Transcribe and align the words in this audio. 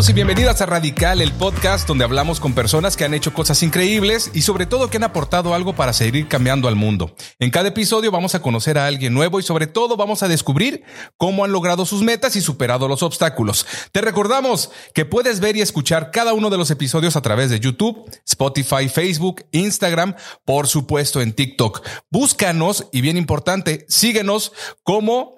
Bienvenidos 0.00 0.08
y 0.08 0.24
bienvenidas 0.24 0.62
a 0.62 0.66
Radical, 0.66 1.20
el 1.20 1.32
podcast 1.32 1.86
donde 1.86 2.04
hablamos 2.04 2.40
con 2.40 2.54
personas 2.54 2.96
que 2.96 3.04
han 3.04 3.12
hecho 3.12 3.34
cosas 3.34 3.62
increíbles 3.62 4.30
y 4.32 4.40
sobre 4.40 4.64
todo 4.64 4.88
que 4.88 4.96
han 4.96 5.04
aportado 5.04 5.52
algo 5.52 5.74
para 5.74 5.92
seguir 5.92 6.26
cambiando 6.26 6.68
al 6.68 6.74
mundo. 6.74 7.14
En 7.38 7.50
cada 7.50 7.68
episodio 7.68 8.10
vamos 8.10 8.34
a 8.34 8.40
conocer 8.40 8.78
a 8.78 8.86
alguien 8.86 9.12
nuevo 9.12 9.38
y 9.38 9.42
sobre 9.42 9.66
todo 9.66 9.98
vamos 9.98 10.22
a 10.22 10.28
descubrir 10.28 10.84
cómo 11.18 11.44
han 11.44 11.52
logrado 11.52 11.84
sus 11.84 12.02
metas 12.02 12.34
y 12.36 12.40
superado 12.40 12.88
los 12.88 13.02
obstáculos. 13.02 13.66
Te 13.92 14.00
recordamos 14.00 14.70
que 14.94 15.04
puedes 15.04 15.38
ver 15.38 15.58
y 15.58 15.60
escuchar 15.60 16.10
cada 16.10 16.32
uno 16.32 16.48
de 16.48 16.56
los 16.56 16.70
episodios 16.70 17.16
a 17.16 17.20
través 17.20 17.50
de 17.50 17.60
YouTube, 17.60 18.10
Spotify, 18.26 18.88
Facebook, 18.88 19.44
Instagram, 19.52 20.14
por 20.46 20.66
supuesto 20.66 21.20
en 21.20 21.34
TikTok. 21.34 21.86
Búscanos 22.08 22.86
y 22.90 23.02
bien 23.02 23.18
importante, 23.18 23.84
síguenos 23.90 24.52
como 24.82 25.34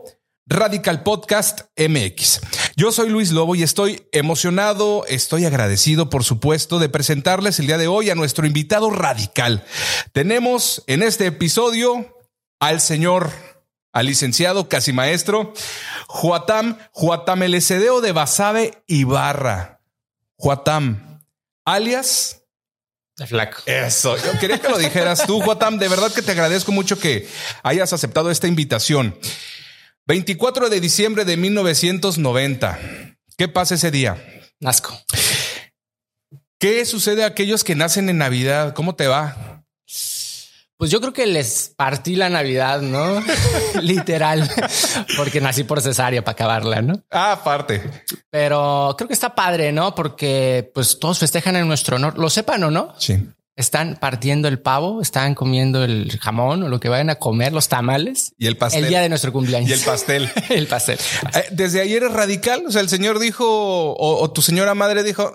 Radical 0.47 1.03
Podcast 1.03 1.61
MX. 1.77 2.41
Yo 2.75 2.91
soy 2.91 3.11
Luis 3.11 3.31
Lobo 3.31 3.55
y 3.55 3.63
estoy 3.63 4.09
emocionado, 4.11 5.05
estoy 5.07 5.45
agradecido, 5.45 6.11
por 6.11 6.25
supuesto, 6.25 6.79
de 6.79 6.89
presentarles 6.89 7.61
el 7.61 7.69
día 7.69 7.79
de 7.79 7.87
hoy 7.87 8.11
a 8.11 8.15
nuestro 8.15 8.47
invitado 8.47 8.91
radical. 8.91 9.65
Tenemos 10.13 10.83
en 10.89 11.03
este 11.03 11.27
episodio 11.27 12.19
al 12.59 12.81
señor, 12.81 13.31
al 13.93 14.07
licenciado, 14.07 14.69
casi 14.69 14.93
maestro, 14.93 15.53
Juatam, 16.09 16.77
Juatam 16.91 17.43
el 17.45 17.53
de 17.53 18.13
Basabe 18.13 18.83
Ibarra. 18.89 19.81
Juatam, 20.37 21.21
alias 21.65 22.43
de 23.17 23.27
flaco. 23.29 23.63
Eso. 23.67 24.17
Yo 24.17 24.39
quería 24.41 24.59
que 24.59 24.69
lo 24.69 24.79
dijeras 24.79 25.25
tú, 25.25 25.41
Juatam. 25.41 25.79
De 25.79 25.87
verdad 25.87 26.13
que 26.13 26.23
te 26.23 26.33
agradezco 26.33 26.73
mucho 26.73 26.99
que 26.99 27.29
hayas 27.63 27.93
aceptado 27.93 28.31
esta 28.31 28.49
invitación. 28.49 29.17
24 30.07 30.69
de 30.69 30.81
diciembre 30.81 31.25
de 31.25 31.37
1990. 31.37 32.79
¿Qué 33.37 33.49
pasa 33.49 33.77
ese 33.77 33.91
día? 33.91 34.17
Nazco. 34.59 34.99
¿Qué 36.59 36.85
sucede 36.85 37.23
a 37.23 37.29
aquellos 37.29 37.63
que 37.63 37.77
nacen 37.77 38.09
en 38.09 38.19
Navidad? 38.19 38.75
¿Cómo 38.75 38.97
te 38.97 39.07
va? 39.07 39.65
Pues 40.77 40.91
yo 40.91 41.01
creo 41.01 41.13
que 41.13 41.27
les 41.27 41.73
partí 41.77 42.17
la 42.17 42.29
Navidad, 42.29 42.81
¿no? 42.81 43.23
Literal, 43.81 44.51
porque 45.17 45.41
nací 45.41 45.63
por 45.63 45.81
cesárea 45.81 46.25
para 46.25 46.33
acabarla, 46.33 46.83
¿no? 46.83 46.95
Ah, 47.09 47.33
aparte. 47.33 47.83
Pero 48.31 48.97
creo 48.99 49.07
que 49.07 49.15
está 49.15 49.37
padre, 49.37 49.71
¿no? 49.71 49.95
Porque 49.95 50.69
pues 50.75 50.99
todos 50.99 51.21
festejan 51.21 51.55
en 51.55 51.69
nuestro 51.69 51.97
honor, 51.97 52.19
lo 52.19 52.29
sepan 52.29 52.65
o 52.65 52.71
no. 52.73 52.95
Sí 52.99 53.25
están 53.57 53.97
partiendo 54.01 54.49
el 54.49 54.61
pavo, 54.61 55.03
están 55.03 55.35
comiendo 55.35 55.85
el 55.85 56.19
jamón 56.19 56.63
o 56.63 56.69
lo 56.69 56.81
que 56.81 56.89
vayan 56.89 57.11
a 57.11 57.17
comer, 57.17 57.53
los 57.53 57.69
tamales. 57.69 58.35
Y 58.39 58.47
el 58.47 58.57
pastel. 58.57 58.85
El 58.85 58.91
día 58.91 59.01
de 59.01 59.09
nuestro 59.09 59.33
cumpleaños. 59.33 59.71
Y 59.71 59.73
el 59.75 59.81
pastel. 59.81 60.31
el 60.49 60.67
pastel. 60.67 60.99
Eh, 61.35 61.45
desde 61.51 61.81
ayer 61.81 62.03
es 62.05 62.13
radical. 62.13 62.65
O 62.67 62.73
sea, 62.73 62.81
el 62.81 62.89
señor 62.89 63.19
dijo, 63.19 63.45
o, 63.47 64.31
tu 64.33 64.43
señora 64.43 64.75
madre 64.75 65.03
dijo, 65.03 65.35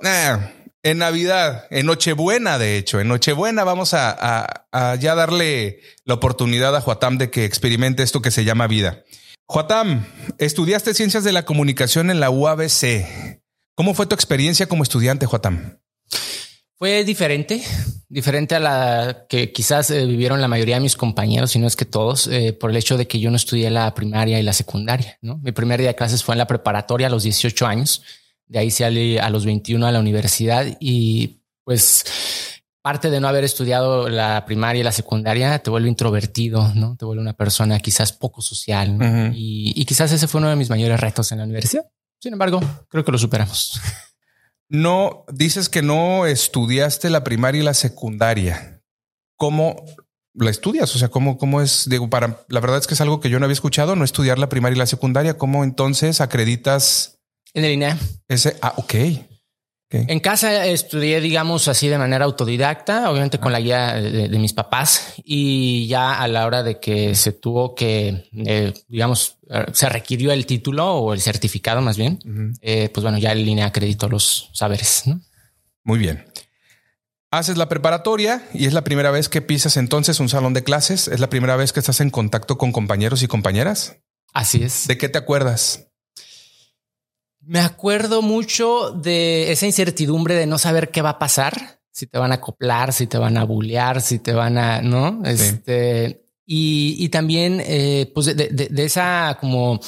en 0.83 0.97
Navidad, 0.97 1.65
en 1.69 1.85
Nochebuena, 1.85 2.57
de 2.57 2.77
hecho, 2.77 2.99
en 2.99 3.07
Nochebuena 3.07 3.63
vamos 3.63 3.93
a, 3.93 4.65
ya 4.99 5.15
darle 5.15 5.81
la 6.05 6.15
oportunidad 6.15 6.75
a 6.75 6.81
Juatam 6.81 7.17
de 7.17 7.29
que 7.29 7.45
experimente 7.45 8.03
esto 8.03 8.21
que 8.21 8.31
se 8.31 8.45
llama 8.45 8.67
vida. 8.67 9.03
Juatam, 9.45 10.05
estudiaste 10.39 10.93
ciencias 10.93 11.23
de 11.23 11.31
la 11.31 11.45
comunicación 11.45 12.09
en 12.09 12.19
la 12.19 12.29
UABC. 12.29 13.41
¿Cómo 13.75 13.93
fue 13.93 14.07
tu 14.07 14.15
experiencia 14.15 14.67
como 14.67 14.83
estudiante, 14.83 15.25
Juatam? 15.25 15.79
Fue 16.79 17.03
diferente, 17.03 17.63
diferente 18.07 18.53
a 18.53 18.59
la 18.59 19.25
que 19.27 19.51
quizás 19.51 19.89
eh, 19.89 20.05
vivieron 20.05 20.41
la 20.41 20.47
mayoría 20.47 20.75
de 20.75 20.81
mis 20.81 20.95
compañeros, 20.95 21.51
si 21.51 21.59
no 21.59 21.65
es 21.65 21.75
que 21.75 21.85
todos, 21.85 22.27
eh, 22.27 22.53
por 22.53 22.69
el 22.69 22.77
hecho 22.77 22.97
de 22.97 23.07
que 23.07 23.19
yo 23.19 23.31
no 23.31 23.35
estudié 23.35 23.71
la 23.71 23.93
primaria 23.95 24.39
y 24.39 24.43
la 24.43 24.53
secundaria. 24.53 25.17
¿no? 25.21 25.39
Mi 25.39 25.51
primer 25.51 25.79
día 25.79 25.89
de 25.89 25.95
clases 25.95 26.23
fue 26.23 26.35
en 26.35 26.39
la 26.39 26.45
preparatoria 26.45 27.07
a 27.07 27.09
los 27.09 27.23
18 27.23 27.65
años. 27.65 28.03
De 28.45 28.59
ahí 28.59 28.69
salí 28.69 29.17
a 29.17 29.29
los 29.31 29.43
21 29.45 29.87
a 29.87 29.91
la 29.91 29.99
universidad 29.99 30.77
y 30.79 31.41
pues 31.63 32.05
parte 32.83 33.09
de 33.09 33.19
no 33.19 33.27
haber 33.27 33.43
estudiado 33.43 34.07
la 34.07 34.45
primaria 34.45 34.81
y 34.81 34.83
la 34.83 34.91
secundaria 34.91 35.57
te 35.59 35.71
vuelve 35.71 35.89
introvertido, 35.89 36.73
¿no? 36.75 36.95
Te 36.95 37.05
vuelve 37.05 37.21
una 37.21 37.33
persona 37.33 37.79
quizás 37.79 38.13
poco 38.13 38.41
social. 38.41 39.33
y, 39.35 39.73
y 39.75 39.85
quizás 39.85 40.11
ese 40.11 40.27
fue 40.27 40.39
uno 40.39 40.49
de 40.49 40.55
mis 40.55 40.69
mayores 40.69 40.99
retos 40.99 41.31
en 41.31 41.39
la 41.39 41.43
universidad. 41.43 41.87
Sin 42.21 42.33
embargo, 42.33 42.61
creo 42.87 43.03
que 43.03 43.11
lo 43.11 43.17
superamos. 43.17 43.81
No, 44.69 45.25
dices 45.31 45.69
que 45.69 45.81
no 45.81 46.25
estudiaste 46.25 47.09
la 47.09 47.23
primaria 47.23 47.61
y 47.61 47.65
la 47.65 47.73
secundaria. 47.73 48.81
¿Cómo 49.37 49.85
la 50.33 50.49
estudias? 50.49 50.93
O 50.95 50.99
sea, 50.99 51.09
¿cómo, 51.09 51.37
cómo 51.37 51.61
es? 51.61 51.87
Digo, 51.89 52.09
para 52.09 52.45
la 52.49 52.59
verdad 52.59 52.79
es 52.79 52.87
que 52.87 52.93
es 52.93 53.01
algo 53.01 53.19
que 53.19 53.29
yo 53.29 53.39
no 53.39 53.45
había 53.45 53.53
escuchado, 53.53 53.95
no 53.95 54.03
estudiar 54.03 54.39
la 54.39 54.49
primaria 54.49 54.75
y 54.75 54.79
la 54.79 54.85
secundaria. 54.85 55.37
¿Cómo 55.37 55.63
entonces 55.63 56.21
acreditas? 56.21 57.19
En 57.53 57.63
el 57.63 57.73
INEA. 57.73 57.97
Ese, 58.27 58.57
ah, 58.61 58.73
ok. 58.77 58.93
En 59.89 60.19
casa 60.19 60.65
estudié, 60.65 61.21
digamos 61.21 61.69
así, 61.69 61.87
de 61.87 61.97
manera 61.97 62.25
autodidacta, 62.25 63.09
obviamente 63.09 63.39
con 63.39 63.53
la 63.53 63.61
guía 63.61 63.93
de, 63.93 64.37
mis 64.37 64.51
papás 64.51 65.13
y 65.23 65.87
ya 65.87 66.19
a 66.19 66.27
la 66.27 66.45
hora 66.45 66.61
de 66.61 66.77
que 66.79 67.15
se 67.15 67.31
tuvo 67.31 67.73
que, 67.73 68.29
eh, 68.33 68.73
digamos, 68.89 69.37
se 69.71 69.87
requirió 69.87 70.33
el 70.33 70.45
título 70.45 70.93
o 70.93 71.13
el 71.13 71.21
certificado 71.21 71.81
más 71.81 71.95
bien, 71.95 72.19
eh, 72.61 72.89
pues 72.93 73.01
bueno, 73.01 73.17
ya 73.17 73.31
en 73.31 73.45
línea 73.45 73.67
acreditó 73.67 74.09
los 74.09 74.49
saberes. 74.53 75.05
Muy 75.83 75.99
bien. 75.99 76.25
Haces 77.31 77.55
la 77.57 77.69
preparatoria 77.69 78.45
y 78.53 78.65
es 78.65 78.73
la 78.73 78.83
primera 78.83 79.11
vez 79.11 79.29
que 79.29 79.41
pisas 79.41 79.77
entonces 79.77 80.19
un 80.19 80.27
salón 80.27 80.53
de 80.53 80.63
clases. 80.63 81.07
Es 81.07 81.19
la 81.19 81.29
primera 81.29 81.55
vez 81.55 81.71
que 81.71 81.79
estás 81.79 82.01
en 82.01 82.09
contacto 82.09 82.57
con 82.57 82.71
compañeros 82.73 83.21
y 83.21 83.27
compañeras. 83.27 83.97
Así 84.33 84.63
es. 84.63 84.87
¿De 84.87 84.97
qué 84.97 85.09
te 85.09 85.17
acuerdas? 85.17 85.86
Me 87.47 87.59
acuerdo 87.59 88.21
mucho 88.21 88.91
de 88.91 89.53
esa 89.53 89.65
incertidumbre 89.65 90.35
de 90.35 90.45
no 90.45 90.57
saber 90.57 90.89
qué 90.89 91.01
va 91.01 91.11
a 91.11 91.19
pasar, 91.19 91.79
si 91.89 92.05
te 92.05 92.19
van 92.19 92.33
a 92.33 92.35
acoplar, 92.35 92.91
si 92.91 93.07
te 93.07 93.17
van 93.17 93.37
a 93.37 93.45
bullear, 93.45 94.01
si 94.01 94.19
te 94.19 94.33
van 94.33 94.57
a, 94.57 94.81
¿no? 94.81 95.21
Este, 95.23 96.25
y, 96.45 97.07
también, 97.07 97.63
eh, 97.65 98.11
pues 98.13 98.35
de, 98.35 98.69
esa 98.77 99.37
como 99.39 99.79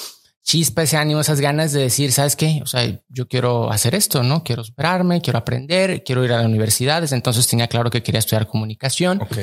chispa, 0.41 0.83
ese 0.83 0.95
ánimo, 0.95 1.19
esas 1.19 1.41
ganas 1.41 1.73
de 1.73 1.81
decir, 1.81 2.13
¿sabes 2.13 2.37
qué? 2.37 2.61
O 2.63 2.65
sea, 2.65 2.97
yo 3.09 3.27
quiero 3.27 3.69
hacer 3.69 3.93
esto, 3.93 4.23
¿no? 4.23 4.41
Quiero 4.41 4.63
superarme, 4.63 5.19
quiero 5.19 5.39
aprender, 5.39 6.01
quiero 6.05 6.23
ir 6.23 6.31
a 6.31 6.39
la 6.39 6.47
universidad. 6.47 7.01
Desde 7.01 7.17
entonces 7.17 7.45
tenía 7.45 7.67
claro 7.67 7.91
que 7.91 8.01
quería 8.01 8.19
estudiar 8.19 8.47
comunicación. 8.47 9.21
Ok. 9.21 9.37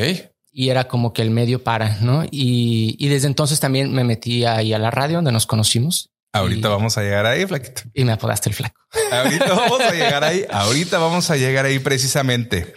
Y 0.50 0.70
era 0.70 0.88
como 0.88 1.12
que 1.12 1.20
el 1.20 1.30
medio 1.30 1.62
para, 1.62 1.98
¿no? 2.00 2.24
Y, 2.24 2.96
y 2.98 3.08
desde 3.08 3.26
entonces 3.26 3.60
también 3.60 3.92
me 3.92 4.04
metí 4.04 4.46
ahí 4.46 4.72
a 4.72 4.78
la 4.78 4.90
radio 4.90 5.16
donde 5.18 5.32
nos 5.32 5.46
conocimos 5.46 6.15
Ahorita 6.32 6.68
vamos 6.68 6.98
a 6.98 7.02
llegar 7.02 7.26
ahí, 7.26 7.46
flaquito. 7.46 7.82
Y 7.94 8.04
me 8.04 8.12
apodaste 8.12 8.50
el 8.50 8.54
flaco. 8.54 8.80
Ahorita 9.10 9.46
vamos 9.54 9.80
a 9.80 9.92
llegar 9.92 10.24
ahí. 10.24 10.44
Ahorita 10.50 10.98
vamos 10.98 11.30
a 11.30 11.36
llegar 11.36 11.64
ahí 11.64 11.78
precisamente. 11.78 12.74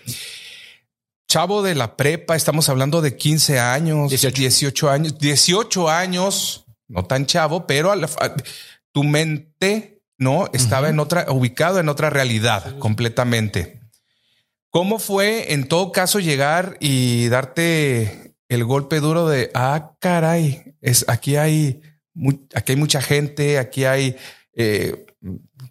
Chavo 1.28 1.62
de 1.62 1.76
la 1.76 1.96
prepa, 1.96 2.36
estamos 2.36 2.70
hablando 2.70 3.02
de 3.02 3.16
15 3.16 3.60
años, 3.60 4.10
18, 4.10 4.90
años, 4.90 5.20
18 5.20 5.90
años, 5.90 6.66
no 6.88 7.06
tan 7.06 7.28
chavo, 7.28 7.68
pero 7.68 7.94
tu 8.92 9.04
mente 9.04 10.02
no 10.18 10.50
estaba 10.54 10.90
en 10.90 11.00
otra, 11.00 11.32
ubicado 11.32 11.80
en 11.80 11.90
otra 11.90 12.10
realidad 12.10 12.80
completamente. 12.80 13.80
¿Cómo 14.72 15.00
fue 15.00 15.54
en 15.54 15.68
todo 15.68 15.92
caso 15.92 16.20
llegar 16.20 16.78
y 16.80 17.28
darte 17.30 18.36
el 18.50 18.66
golpe 18.66 19.00
duro 19.00 19.28
de 19.28 19.52
ah, 19.54 19.96
caray, 20.00 20.76
es 20.82 21.06
aquí 21.08 21.36
hay 21.38 21.82
aquí 22.54 22.74
hay 22.74 22.76
mucha 22.78 23.02
gente, 23.02 23.60
aquí 23.60 23.86
hay 23.86 24.18
eh, 24.54 25.06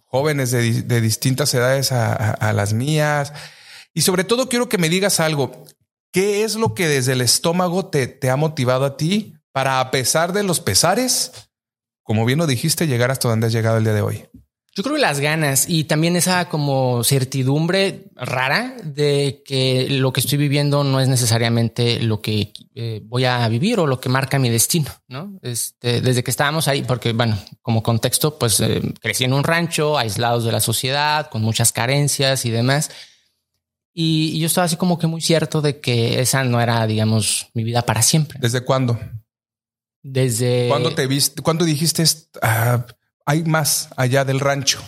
jóvenes 0.04 0.50
de, 0.50 1.00
distintas 1.00 1.52
edades 1.54 1.92
a, 1.92 2.52
las 2.52 2.72
mías. 2.72 3.32
Y 3.94 4.02
sobre 4.02 4.24
todo 4.24 4.48
quiero 4.48 4.68
que 4.68 4.78
me 4.78 4.88
digas 4.88 5.20
algo. 5.20 5.64
¿Qué 6.12 6.44
es 6.44 6.54
lo 6.56 6.74
que 6.74 6.88
desde 6.88 7.12
el 7.12 7.20
estómago 7.20 7.86
te, 7.86 8.06
te 8.06 8.30
ha 8.30 8.36
motivado 8.36 8.84
a 8.84 8.96
ti 8.96 9.34
para, 9.52 9.80
a 9.80 9.90
pesar 9.90 10.32
de 10.32 10.42
los 10.42 10.60
pesares, 10.60 11.50
como 12.02 12.24
bien 12.24 12.38
lo 12.38 12.46
dijiste, 12.46 12.86
llegar 12.86 13.10
hasta 13.10 13.28
donde 13.28 13.48
has 13.48 13.52
llegado 13.52 13.76
el 13.76 13.84
día 13.84 13.92
de 13.92 14.02
hoy? 14.02 14.28
Yo 14.78 14.84
creo 14.84 14.94
que 14.94 15.02
las 15.02 15.18
ganas 15.18 15.68
y 15.68 15.84
también 15.84 16.14
esa 16.14 16.48
como 16.48 17.02
certidumbre 17.02 18.12
rara 18.14 18.76
de 18.84 19.42
que 19.44 19.88
lo 19.90 20.12
que 20.12 20.20
estoy 20.20 20.38
viviendo 20.38 20.84
no 20.84 21.00
es 21.00 21.08
necesariamente 21.08 22.00
lo 22.00 22.20
que 22.20 22.52
eh, 22.76 23.00
voy 23.02 23.24
a 23.24 23.48
vivir 23.48 23.80
o 23.80 23.88
lo 23.88 24.00
que 24.00 24.08
marca 24.08 24.38
mi 24.38 24.50
destino, 24.50 24.88
¿no? 25.08 25.36
Este, 25.42 26.00
desde 26.00 26.22
que 26.22 26.30
estábamos 26.30 26.68
ahí, 26.68 26.82
porque 26.82 27.12
bueno, 27.12 27.36
como 27.60 27.82
contexto, 27.82 28.38
pues 28.38 28.60
eh, 28.60 28.80
crecí 29.00 29.24
en 29.24 29.32
un 29.32 29.42
rancho, 29.42 29.98
aislados 29.98 30.44
de 30.44 30.52
la 30.52 30.60
sociedad, 30.60 31.28
con 31.28 31.42
muchas 31.42 31.72
carencias 31.72 32.44
y 32.44 32.50
demás. 32.52 32.92
Y, 33.92 34.30
y, 34.36 34.38
yo 34.38 34.46
estaba 34.46 34.66
así 34.66 34.76
como 34.76 34.96
que 34.96 35.08
muy 35.08 35.22
cierto 35.22 35.60
de 35.60 35.80
que 35.80 36.20
esa 36.20 36.44
no 36.44 36.60
era, 36.60 36.86
digamos, 36.86 37.48
mi 37.52 37.64
vida 37.64 37.82
para 37.82 38.02
siempre. 38.02 38.38
¿Desde 38.40 38.60
cuándo? 38.60 38.96
Desde... 40.04 40.68
¿Cuándo 40.68 40.94
te 40.94 41.08
viste? 41.08 41.42
¿Cuándo 41.42 41.64
dijiste... 41.64 42.04
Ah, 42.42 42.86
hay 43.28 43.44
más 43.44 43.90
allá 43.96 44.24
del 44.24 44.40
rancho? 44.40 44.82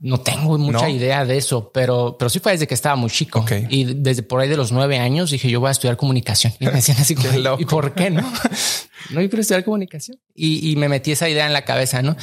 No 0.00 0.20
tengo 0.20 0.58
mucha 0.58 0.90
idea 0.90 1.24
de 1.24 1.38
eso, 1.38 1.72
pero, 1.72 2.16
pero 2.18 2.28
sí 2.28 2.40
fue 2.40 2.52
desde 2.52 2.66
que 2.66 2.74
estaba 2.74 2.94
muy 2.94 3.10
chico. 3.10 3.44
Y 3.70 3.94
desde 3.94 4.22
por 4.22 4.40
ahí 4.40 4.48
de 4.48 4.56
los 4.56 4.70
nueve 4.70 4.98
años 4.98 5.30
dije 5.30 5.50
yo 5.50 5.58
voy 5.58 5.68
a 5.68 5.72
estudiar 5.72 5.96
comunicación. 5.96 6.52
Y 6.60 6.66
me 6.66 6.72
decían 6.72 6.98
así, 7.00 7.16
¿y 7.58 7.64
por 7.64 7.94
qué 7.94 8.10
no? 8.10 8.20
no, 9.10 9.22
yo 9.22 9.28
quiero 9.28 9.40
estudiar 9.40 9.64
comunicación. 9.64 10.18
Y, 10.34 10.76
me 10.76 10.90
metí 10.90 11.10
esa 11.10 11.28
idea 11.28 11.46
en 11.46 11.54
la 11.54 11.62
cabeza, 11.62 12.02
¿no? 12.02 12.16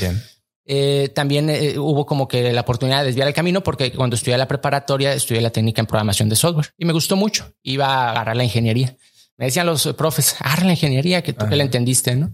eh, 0.67 1.09
también 1.15 1.49
eh, 1.49 1.77
hubo 1.79 2.05
como 2.05 2.27
que 2.27 2.53
la 2.53 2.61
oportunidad 2.61 2.99
de 2.99 3.07
desviar 3.07 3.27
el 3.27 3.33
camino 3.33 3.61
porque 3.61 3.91
cuando 3.91 4.15
estudié 4.15 4.37
la 4.37 4.47
preparatoria 4.47 5.13
estudié 5.13 5.41
la 5.41 5.49
técnica 5.49 5.81
en 5.81 5.87
programación 5.87 6.29
de 6.29 6.35
software 6.35 6.71
y 6.77 6.85
me 6.85 6.93
gustó 6.93 7.15
mucho. 7.15 7.51
Iba 7.63 7.87
a 7.87 8.11
agarrar 8.11 8.37
la 8.37 8.43
ingeniería. 8.43 8.95
Me 9.37 9.45
decían 9.45 9.65
los 9.65 9.85
profes, 9.97 10.35
agarra 10.39 10.65
la 10.65 10.71
ingeniería 10.71 11.23
que 11.23 11.33
tú 11.33 11.47
que 11.49 11.55
la 11.55 11.63
entendiste, 11.63 12.15
¿no? 12.15 12.31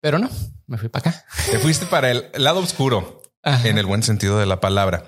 Pero 0.00 0.18
no, 0.18 0.30
me 0.66 0.78
fui 0.78 0.88
para 0.88 1.10
acá. 1.10 1.24
Te 1.50 1.58
fuiste 1.58 1.86
para 1.86 2.10
el 2.10 2.30
lado 2.34 2.60
oscuro, 2.60 3.22
en 3.42 3.78
el 3.78 3.86
buen 3.86 4.02
sentido 4.02 4.38
de 4.38 4.46
la 4.46 4.60
palabra. 4.60 5.04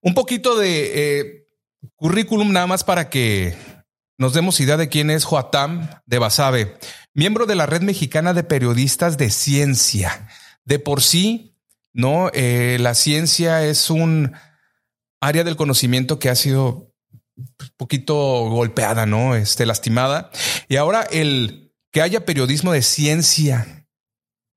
Un 0.00 0.14
poquito 0.14 0.56
de 0.56 0.92
eh, 0.94 1.46
currículum 1.96 2.52
nada 2.52 2.66
más 2.66 2.84
para 2.84 3.10
que 3.10 3.56
nos 4.18 4.34
demos 4.34 4.60
idea 4.60 4.76
de 4.76 4.88
quién 4.88 5.10
es 5.10 5.24
Joatam 5.24 5.88
de 6.06 6.18
Basabe, 6.18 6.76
miembro 7.14 7.46
de 7.46 7.56
la 7.56 7.66
Red 7.66 7.82
Mexicana 7.82 8.34
de 8.34 8.44
Periodistas 8.44 9.18
de 9.18 9.30
Ciencia. 9.30 10.28
De 10.64 10.78
por 10.78 11.02
sí, 11.02 11.56
no, 11.92 12.30
eh, 12.32 12.76
la 12.80 12.94
ciencia 12.94 13.64
es 13.64 13.90
un 13.90 14.32
área 15.20 15.42
del 15.42 15.56
conocimiento 15.56 16.18
que 16.18 16.28
ha 16.28 16.34
sido 16.34 16.92
un 17.36 17.70
poquito 17.76 18.14
golpeada, 18.48 19.06
no, 19.06 19.34
este, 19.34 19.66
lastimada. 19.66 20.30
Y 20.68 20.76
ahora 20.76 21.02
el 21.10 21.72
que 21.90 22.02
haya 22.02 22.24
periodismo 22.24 22.72
de 22.72 22.82
ciencia 22.82 23.79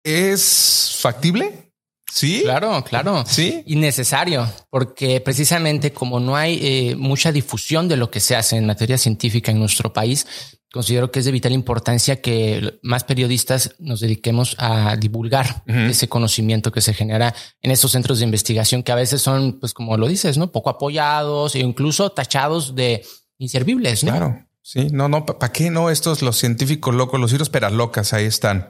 es 0.04 0.98
factible. 1.00 1.72
Sí, 2.12 2.42
claro, 2.44 2.84
claro. 2.84 3.24
Sí, 3.28 3.64
y 3.66 3.76
necesario, 3.76 4.48
porque 4.70 5.20
precisamente 5.20 5.94
como 5.94 6.20
no 6.20 6.36
hay 6.36 6.60
eh, 6.62 6.96
mucha 6.96 7.32
difusión 7.32 7.88
de 7.88 7.98
lo 7.98 8.12
que 8.12 8.20
se 8.20 8.36
hace 8.36 8.56
en 8.56 8.68
materia 8.68 9.00
científica 9.00 9.52
en 9.52 9.58
nuestro 9.58 9.94
país, 9.94 10.28
considero 10.72 11.12
que 11.12 11.20
es 11.20 11.26
de 11.26 11.32
vital 11.32 11.54
importancia 11.54 12.22
que 12.22 12.80
más 12.84 13.04
periodistas 13.04 13.76
nos 13.80 14.00
dediquemos 14.00 14.56
a 14.60 14.96
divulgar 14.96 15.64
ese 15.68 16.08
conocimiento 16.08 16.72
que 16.72 16.82
se 16.82 16.94
genera 16.94 17.34
en 17.62 17.72
estos 17.72 17.92
centros 17.92 18.20
de 18.20 18.26
investigación 18.26 18.84
que 18.84 18.92
a 18.92 18.96
veces 18.96 19.22
son, 19.22 19.60
pues 19.60 19.74
como 19.74 19.98
lo 19.98 20.08
dices, 20.08 20.38
no 20.38 20.52
poco 20.52 20.70
apoyados 20.70 21.56
e 21.56 21.60
incluso 21.60 22.12
tachados 22.12 22.76
de 22.76 23.04
inservibles. 23.38 24.04
¿no? 24.04 24.12
Claro. 24.12 24.48
Sí, 24.64 24.88
no, 24.92 25.10
no, 25.10 25.26
¿para 25.26 25.52
qué 25.52 25.70
no? 25.70 25.90
Estos, 25.90 26.22
los 26.22 26.38
científicos 26.38 26.96
locos, 26.96 27.20
los 27.20 27.32
ciros 27.32 27.52
locas, 27.72 28.14
ahí 28.14 28.26
están. 28.26 28.70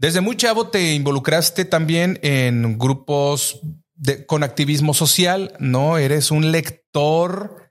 Desde 0.00 0.22
muy 0.22 0.34
chavo 0.34 0.68
te 0.68 0.94
involucraste 0.94 1.66
también 1.66 2.18
en 2.22 2.78
grupos 2.78 3.60
con 4.26 4.42
activismo 4.42 4.94
social, 4.94 5.52
¿no? 5.58 5.98
Eres 5.98 6.30
un 6.30 6.52
lector 6.52 7.70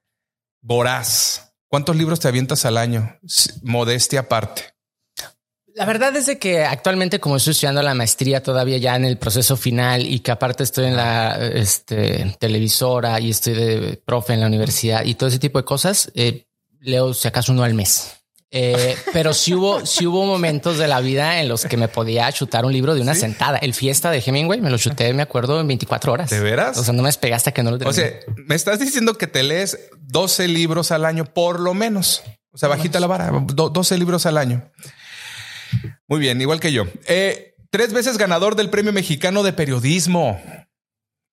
voraz. 0.61 1.55
¿Cuántos 1.67 1.95
libros 1.95 2.19
te 2.19 2.27
avientas 2.27 2.65
al 2.65 2.77
año? 2.77 3.17
Modestia 3.63 4.19
aparte. 4.19 4.61
La 5.73 5.85
verdad 5.85 6.15
es 6.17 6.27
de 6.27 6.37
que 6.37 6.65
actualmente, 6.65 7.19
como 7.19 7.37
estoy 7.37 7.51
estudiando 7.51 7.81
la 7.81 7.95
maestría 7.95 8.43
todavía 8.43 8.77
ya 8.77 8.95
en 8.95 9.05
el 9.05 9.17
proceso 9.17 9.57
final 9.57 10.05
y 10.05 10.19
que 10.19 10.29
aparte 10.29 10.61
estoy 10.61 10.85
en 10.85 10.97
la 10.97 11.35
este, 11.35 12.37
televisora 12.39 13.19
y 13.19 13.31
estoy 13.31 13.55
de 13.55 14.01
profe 14.05 14.33
en 14.33 14.41
la 14.41 14.47
universidad 14.47 15.03
y 15.03 15.15
todo 15.15 15.29
ese 15.29 15.39
tipo 15.39 15.57
de 15.57 15.65
cosas, 15.65 16.11
eh, 16.13 16.45
leo 16.79 17.11
si 17.15 17.27
acaso 17.27 17.53
uno 17.53 17.63
al 17.63 17.73
mes. 17.73 18.18
Eh, 18.51 18.97
pero 19.13 19.33
sí 19.33 19.53
hubo, 19.53 19.85
sí 19.85 20.07
hubo 20.07 20.25
momentos 20.25 20.79
de 20.79 20.87
la 20.87 21.01
vida 21.01 21.39
en 21.39 21.47
los 21.47 21.65
que 21.65 21.77
me 21.77 21.87
podía 21.87 22.31
chutar 22.31 22.65
un 22.65 22.73
libro 22.73 22.95
de 22.95 23.01
una 23.01 23.13
sentada. 23.13 23.59
El 23.59 23.73
fiesta 23.73 24.09
de 24.09 24.23
Hemingway 24.25 24.59
me 24.59 24.71
lo 24.71 24.77
chuté, 24.77 25.13
me 25.13 25.21
acuerdo, 25.21 25.59
en 25.61 25.67
24 25.67 26.11
horas. 26.11 26.29
¿De 26.29 26.39
veras? 26.39 26.77
O 26.77 26.83
sea, 26.83 26.93
no 26.93 27.03
me 27.03 27.09
despegaste 27.09 27.53
que 27.53 27.61
no 27.61 27.71
lo 27.71 27.77
terminé. 27.77 27.91
O 27.91 27.93
sea, 27.93 28.19
me 28.47 28.55
estás 28.55 28.79
diciendo 28.79 29.15
que 29.15 29.27
te 29.27 29.43
lees 29.43 29.89
12 29.99 30.47
libros 30.47 30.91
al 30.91 31.05
año, 31.05 31.25
por 31.25 31.59
lo 31.59 31.73
menos. 31.73 32.23
O 32.51 32.57
sea, 32.57 32.69
bajita 32.69 32.99
la 32.99 33.07
vara, 33.07 33.31
12 33.31 33.97
libros 33.97 34.25
al 34.25 34.37
año. 34.37 34.71
Muy 36.07 36.19
bien, 36.19 36.41
igual 36.41 36.59
que 36.59 36.71
yo. 36.71 36.85
Eh, 37.07 37.53
tres 37.69 37.93
veces 37.93 38.17
ganador 38.17 38.55
del 38.55 38.71
Premio 38.71 38.91
Mexicano 38.91 39.43
de 39.43 39.53
Periodismo. 39.53 40.41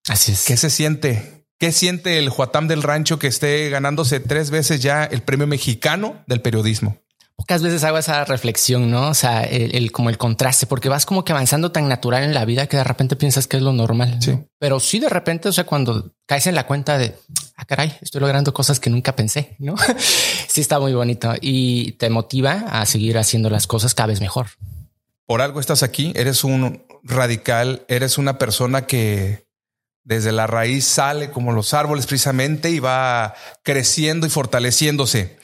Así 0.06 0.32
es. 0.32 0.44
¿Qué 0.44 0.58
se 0.58 0.68
siente? 0.68 1.46
¿Qué 1.58 1.72
siente 1.72 2.18
el 2.18 2.28
Juatam 2.28 2.68
del 2.68 2.82
Rancho 2.82 3.18
que 3.18 3.28
esté 3.28 3.70
ganándose 3.70 4.20
tres 4.20 4.50
veces 4.50 4.82
ya 4.82 5.04
el 5.04 5.22
Premio 5.22 5.46
Mexicano 5.46 6.22
del 6.26 6.42
Periodismo? 6.42 6.98
Pocas 7.36 7.62
veces 7.62 7.84
hago 7.84 7.98
esa 7.98 8.24
reflexión, 8.24 8.90
¿no? 8.90 9.10
O 9.10 9.14
sea, 9.14 9.44
el, 9.44 9.92
como 9.92 10.08
el 10.08 10.18
contraste, 10.18 10.66
porque 10.66 10.88
vas 10.88 11.04
como 11.04 11.24
que 11.24 11.32
avanzando 11.32 11.70
tan 11.70 11.88
natural 11.88 12.24
en 12.24 12.34
la 12.34 12.44
vida 12.44 12.66
que 12.66 12.78
de 12.78 12.84
repente 12.84 13.14
piensas 13.14 13.46
que 13.46 13.58
es 13.58 13.62
lo 13.62 13.72
normal. 13.72 14.18
Sí. 14.20 14.38
Pero 14.58 14.80
sí, 14.80 14.98
de 14.98 15.10
repente, 15.10 15.50
o 15.50 15.52
sea, 15.52 15.64
cuando 15.64 16.12
caes 16.24 16.46
en 16.46 16.54
la 16.54 16.66
cuenta 16.66 16.96
de, 16.96 17.14
ah, 17.56 17.66
caray, 17.66 17.96
estoy 18.00 18.22
logrando 18.22 18.54
cosas 18.54 18.80
que 18.80 18.90
nunca 18.90 19.14
pensé, 19.14 19.54
¿no? 19.58 19.74
sí 20.48 20.62
está 20.62 20.80
muy 20.80 20.94
bonito 20.94 21.34
y 21.40 21.92
te 21.92 22.08
motiva 22.08 22.64
a 22.68 22.86
seguir 22.86 23.18
haciendo 23.18 23.50
las 23.50 23.66
cosas 23.66 23.94
cada 23.94 24.08
vez 24.08 24.20
mejor. 24.20 24.46
Por 25.26 25.42
algo 25.42 25.60
estás 25.60 25.82
aquí, 25.82 26.12
eres 26.16 26.42
un 26.42 26.86
radical, 27.02 27.84
eres 27.88 28.16
una 28.16 28.38
persona 28.38 28.86
que 28.86 29.46
desde 30.04 30.32
la 30.32 30.46
raíz 30.46 30.86
sale 30.86 31.30
como 31.30 31.52
los 31.52 31.74
árboles 31.74 32.06
precisamente 32.06 32.70
y 32.70 32.78
va 32.78 33.34
creciendo 33.62 34.26
y 34.26 34.30
fortaleciéndose. 34.30 35.36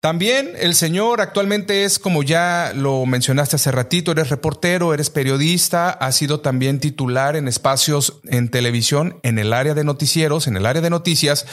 También 0.00 0.54
el 0.58 0.74
señor 0.74 1.20
actualmente 1.20 1.84
es, 1.84 1.98
como 1.98 2.22
ya 2.22 2.72
lo 2.74 3.04
mencionaste 3.04 3.56
hace 3.56 3.70
ratito, 3.70 4.12
eres 4.12 4.30
reportero, 4.30 4.94
eres 4.94 5.10
periodista, 5.10 5.90
ha 5.90 6.10
sido 6.12 6.40
también 6.40 6.80
titular 6.80 7.36
en 7.36 7.46
espacios 7.48 8.20
en 8.24 8.50
televisión, 8.50 9.20
en 9.22 9.38
el 9.38 9.52
área 9.52 9.74
de 9.74 9.84
noticieros, 9.84 10.46
en 10.46 10.56
el 10.56 10.64
área 10.64 10.80
de 10.80 10.88
noticias, 10.88 11.44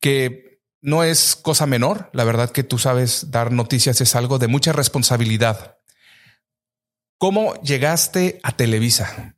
que 0.00 0.62
no 0.80 1.04
es 1.04 1.36
cosa 1.36 1.66
menor. 1.66 2.08
La 2.14 2.24
verdad 2.24 2.50
que 2.50 2.64
tú 2.64 2.78
sabes 2.78 3.30
dar 3.30 3.52
noticias 3.52 4.00
es 4.00 4.16
algo 4.16 4.38
de 4.38 4.48
mucha 4.48 4.72
responsabilidad. 4.72 5.76
¿Cómo 7.18 7.52
llegaste 7.60 8.40
a 8.42 8.56
Televisa? 8.56 9.36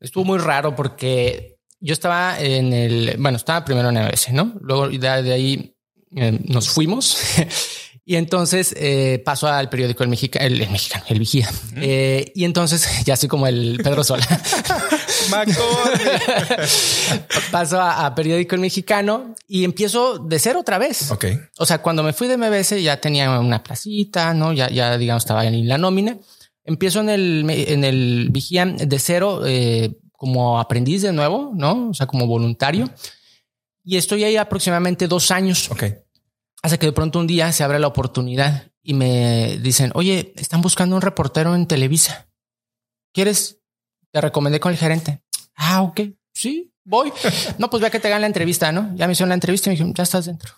Estuvo 0.00 0.26
muy 0.26 0.38
raro 0.38 0.76
porque 0.76 1.56
yo 1.80 1.94
estaba 1.94 2.38
en 2.38 2.74
el, 2.74 3.16
bueno, 3.18 3.38
estaba 3.38 3.64
primero 3.64 3.88
en 3.88 4.04
MBS, 4.04 4.32
¿no? 4.34 4.54
Luego 4.60 4.90
de 4.90 5.32
ahí 5.32 5.73
eh, 6.14 6.38
nos 6.44 6.68
fuimos. 6.68 7.18
Y 8.06 8.16
entonces 8.16 8.74
eh, 8.76 9.22
pasó 9.24 9.48
al 9.48 9.70
periódico 9.70 10.02
El, 10.02 10.10
Mexica, 10.10 10.38
el, 10.40 10.58
Mexicano, 10.70 11.06
el 11.08 11.18
Vigía. 11.18 11.50
Eh, 11.76 12.32
y 12.34 12.44
entonces, 12.44 12.86
ya 13.06 13.14
así 13.14 13.28
como 13.28 13.46
el 13.46 13.80
Pedro 13.82 14.04
Sola, 14.04 14.26
paso 17.50 17.80
a, 17.80 18.14
periódico 18.14 18.56
El 18.56 18.60
Mexicano 18.60 19.34
y 19.48 19.64
empiezo 19.64 20.18
de 20.18 20.38
cero 20.38 20.60
otra 20.60 20.76
vez. 20.76 21.10
Ok. 21.10 21.24
O 21.56 21.64
sea, 21.64 21.78
cuando 21.78 22.02
me 22.02 22.12
fui 22.12 22.28
de 22.28 22.36
MBS 22.36 22.82
ya 22.82 23.00
tenía 23.00 23.40
una 23.40 23.62
placita, 23.62 24.34
no? 24.34 24.52
Ya, 24.52 24.68
ya 24.68 24.98
digamos, 24.98 25.22
estaba 25.22 25.46
en 25.46 25.66
la 25.66 25.78
nómina. 25.78 26.18
Empiezo 26.66 27.00
en 27.00 27.08
el, 27.08 27.46
en 27.48 27.84
el 27.84 28.28
Vigía 28.30 28.66
de 28.66 28.98
cero 28.98 29.42
como 30.12 30.60
aprendiz 30.60 31.00
de 31.00 31.12
nuevo, 31.12 31.52
no? 31.54 31.88
O 31.88 31.94
sea, 31.94 32.06
como 32.06 32.26
voluntario. 32.26 32.90
Y 33.84 33.96
estoy 33.96 34.24
ahí 34.24 34.36
aproximadamente 34.36 35.06
dos 35.06 35.30
años. 35.30 35.70
Ok. 35.70 35.84
Hasta 36.62 36.78
que 36.78 36.86
de 36.86 36.92
pronto 36.92 37.18
un 37.18 37.26
día 37.26 37.52
se 37.52 37.62
abre 37.62 37.78
la 37.78 37.86
oportunidad 37.86 38.72
y 38.82 38.94
me 38.94 39.58
dicen, 39.58 39.90
oye, 39.94 40.32
están 40.36 40.62
buscando 40.62 40.96
un 40.96 41.02
reportero 41.02 41.54
en 41.54 41.66
Televisa. 41.66 42.28
¿Quieres? 43.12 43.58
Te 44.10 44.20
recomendé 44.20 44.60
con 44.60 44.72
el 44.72 44.78
gerente. 44.78 45.22
Ah, 45.54 45.82
ok. 45.82 46.00
Sí, 46.32 46.72
voy. 46.84 47.12
no, 47.58 47.68
pues 47.68 47.80
vea 47.82 47.90
que 47.90 48.00
te 48.00 48.08
hagan 48.08 48.22
la 48.22 48.26
entrevista, 48.26 48.72
¿no? 48.72 48.94
Ya 48.96 49.06
me 49.06 49.12
hicieron 49.12 49.28
la 49.28 49.34
entrevista 49.34 49.68
y 49.68 49.70
me 49.70 49.74
dijeron, 49.74 49.94
ya 49.94 50.02
estás 50.04 50.26
dentro. 50.26 50.54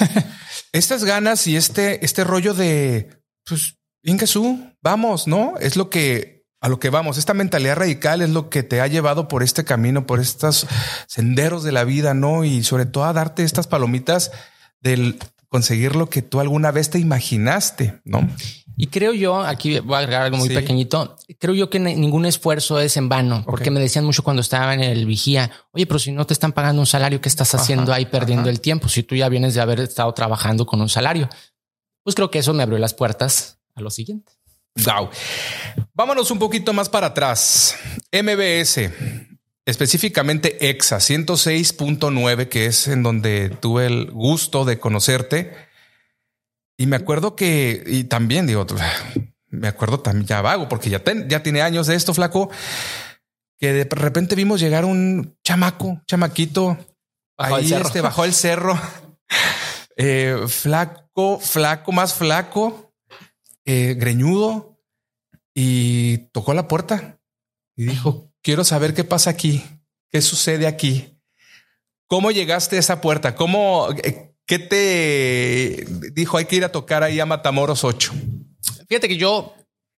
Estas 0.72 1.04
ganas 1.04 1.46
y 1.48 1.56
este, 1.56 2.04
este 2.04 2.22
rollo 2.22 2.54
de, 2.54 3.22
pues, 3.44 3.76
Ingesú, 4.02 4.72
vamos, 4.80 5.26
¿no? 5.26 5.54
Es 5.58 5.76
lo 5.76 5.90
que 5.90 6.39
a 6.60 6.68
lo 6.68 6.78
que 6.78 6.90
vamos. 6.90 7.18
Esta 7.18 7.34
mentalidad 7.34 7.76
radical 7.76 8.22
es 8.22 8.30
lo 8.30 8.50
que 8.50 8.62
te 8.62 8.80
ha 8.80 8.86
llevado 8.86 9.28
por 9.28 9.42
este 9.42 9.64
camino, 9.64 10.06
por 10.06 10.20
estos 10.20 10.66
senderos 11.06 11.62
de 11.62 11.72
la 11.72 11.84
vida, 11.84 12.14
¿no? 12.14 12.44
Y 12.44 12.62
sobre 12.62 12.86
todo 12.86 13.04
a 13.04 13.12
darte 13.12 13.44
estas 13.44 13.66
palomitas 13.66 14.30
del 14.80 15.18
conseguir 15.48 15.96
lo 15.96 16.08
que 16.08 16.22
tú 16.22 16.40
alguna 16.40 16.70
vez 16.70 16.90
te 16.90 16.98
imaginaste, 16.98 18.00
¿no? 18.04 18.28
Y 18.76 18.86
creo 18.86 19.12
yo, 19.12 19.40
aquí 19.40 19.78
voy 19.80 19.96
a 19.96 19.98
agregar 19.98 20.22
algo 20.22 20.38
muy 20.38 20.48
pequeñito, 20.48 21.16
creo 21.38 21.54
yo 21.54 21.68
que 21.68 21.78
ningún 21.78 22.24
esfuerzo 22.24 22.80
es 22.80 22.96
en 22.96 23.10
vano, 23.10 23.42
porque 23.44 23.70
me 23.70 23.78
decían 23.78 24.06
mucho 24.06 24.22
cuando 24.22 24.40
estaba 24.40 24.72
en 24.72 24.80
el 24.80 25.04
vigía, 25.04 25.50
oye, 25.72 25.86
pero 25.86 25.98
si 25.98 26.12
no 26.12 26.24
te 26.24 26.32
están 26.32 26.52
pagando 26.52 26.80
un 26.80 26.86
salario, 26.86 27.20
¿qué 27.20 27.28
estás 27.28 27.54
haciendo 27.54 27.92
ahí 27.92 28.06
perdiendo 28.06 28.48
el 28.48 28.60
tiempo? 28.60 28.88
Si 28.88 29.02
tú 29.02 29.14
ya 29.14 29.28
vienes 29.28 29.54
de 29.54 29.60
haber 29.60 29.80
estado 29.80 30.10
trabajando 30.14 30.64
con 30.64 30.80
un 30.80 30.88
salario. 30.88 31.28
Pues 32.02 32.16
creo 32.16 32.30
que 32.30 32.38
eso 32.38 32.54
me 32.54 32.62
abrió 32.62 32.78
las 32.78 32.94
puertas 32.94 33.58
a 33.74 33.82
lo 33.82 33.90
siguiente. 33.90 34.32
Wow. 34.76 35.10
Vámonos 35.94 36.30
un 36.30 36.38
poquito 36.38 36.72
más 36.72 36.88
para 36.88 37.08
atrás. 37.08 37.76
MBS, 38.12 38.90
específicamente 39.66 40.70
EXA 40.70 40.98
106.9, 40.98 42.48
que 42.48 42.66
es 42.66 42.88
en 42.88 43.02
donde 43.02 43.50
tuve 43.50 43.86
el 43.86 44.10
gusto 44.10 44.64
de 44.64 44.78
conocerte. 44.78 45.54
Y 46.76 46.86
me 46.86 46.96
acuerdo 46.96 47.36
que, 47.36 47.82
y 47.86 48.04
también 48.04 48.46
digo, 48.46 48.66
me 49.48 49.68
acuerdo 49.68 50.00
también 50.00 50.26
ya 50.26 50.40
vago, 50.40 50.68
porque 50.68 50.88
ya, 50.88 51.02
ya 51.26 51.42
tiene 51.42 51.60
años 51.60 51.86
de 51.86 51.96
esto, 51.96 52.14
flaco, 52.14 52.50
que 53.58 53.72
de 53.72 53.84
repente 53.84 54.34
vimos 54.34 54.60
llegar 54.60 54.86
un 54.86 55.36
chamaco, 55.44 56.00
chamaquito, 56.06 56.78
ahí 57.36 57.70
este, 57.72 58.00
bajó 58.00 58.24
el 58.24 58.32
cerro, 58.32 58.80
eh, 59.96 60.44
flaco, 60.48 61.38
flaco, 61.38 61.92
más 61.92 62.14
flaco, 62.14 62.89
eh, 63.72 63.94
greñudo 63.94 64.80
y 65.54 66.18
tocó 66.32 66.54
la 66.54 66.66
puerta. 66.66 67.20
y 67.76 67.84
dijo, 67.84 68.32
quiero 68.42 68.64
saber 68.64 68.94
qué 68.94 69.04
pasa 69.04 69.30
aquí, 69.30 69.62
qué 70.08 70.20
sucede 70.20 70.66
aquí. 70.66 71.16
¿Cómo 72.08 72.32
llegaste 72.32 72.74
a 72.74 72.80
esa 72.80 73.00
puerta? 73.00 73.36
¿Cómo, 73.36 73.86
eh, 74.02 74.34
qué 74.44 74.58
te 74.58 75.86
dijo? 76.12 76.36
Hay 76.36 76.46
que 76.46 76.56
ir 76.56 76.64
a 76.64 76.72
tocar 76.72 77.04
ahí 77.04 77.20
a 77.20 77.26
Matamoros 77.26 77.84
8. 77.84 78.12
Fíjate 78.88 79.06
que 79.06 79.16
yo 79.16 79.54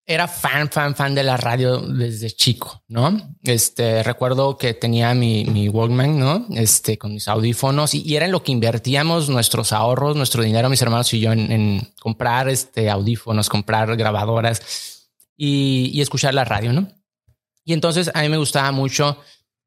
era 0.05 0.27
fan, 0.27 0.69
fan, 0.69 0.95
fan 0.95 1.15
de 1.15 1.23
la 1.23 1.37
radio 1.37 1.77
desde 1.79 2.31
chico, 2.31 2.83
¿no? 2.87 3.35
Este, 3.43 4.03
recuerdo 4.03 4.57
que 4.57 4.73
tenía 4.73 5.13
mi, 5.13 5.45
mi 5.45 5.69
Walkman, 5.69 6.19
¿no? 6.19 6.47
Este, 6.51 6.97
con 6.97 7.13
mis 7.13 7.27
audífonos 7.27 7.93
y, 7.93 8.15
era 8.15 8.25
en 8.25 8.31
lo 8.31 8.43
que 8.43 8.51
invertíamos 8.51 9.29
nuestros 9.29 9.71
ahorros, 9.71 10.15
nuestro 10.15 10.43
dinero, 10.43 10.69
mis 10.69 10.81
hermanos 10.81 11.13
y 11.13 11.19
yo, 11.19 11.31
en, 11.31 11.93
comprar 11.99 12.49
este 12.49 12.89
audífonos, 12.89 13.49
comprar 13.49 13.95
grabadoras 13.95 15.09
y, 15.37 15.91
y, 15.93 16.01
escuchar 16.01 16.33
la 16.33 16.45
radio, 16.45 16.73
¿no? 16.73 16.87
Y 17.63 17.73
entonces 17.73 18.11
a 18.13 18.21
mí 18.21 18.29
me 18.29 18.37
gustaba 18.37 18.71
mucho 18.71 19.17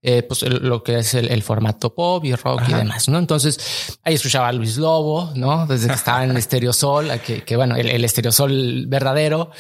eh, 0.06 0.22
pues 0.22 0.42
lo 0.42 0.82
que 0.82 0.98
es 0.98 1.14
el, 1.14 1.42
formato 1.42 1.94
pop 1.94 2.22
y 2.26 2.34
rock 2.34 2.64
y 2.68 2.74
demás, 2.74 3.08
¿no? 3.08 3.18
Entonces 3.18 3.96
ahí 4.02 4.12
escuchaba 4.12 4.48
a 4.48 4.52
Luis 4.52 4.76
Lobo, 4.76 5.32
¿no? 5.34 5.66
Desde 5.66 5.88
que 5.88 5.94
estaba 5.94 6.24
en 6.24 6.36
Estéreo 6.36 6.74
Sol, 6.74 7.08
que, 7.24 7.42
que 7.42 7.56
bueno, 7.56 7.74
el, 7.74 7.88
el 7.88 8.04
Estéreo 8.04 8.30
Sol 8.30 8.84
verdadero, 8.86 9.50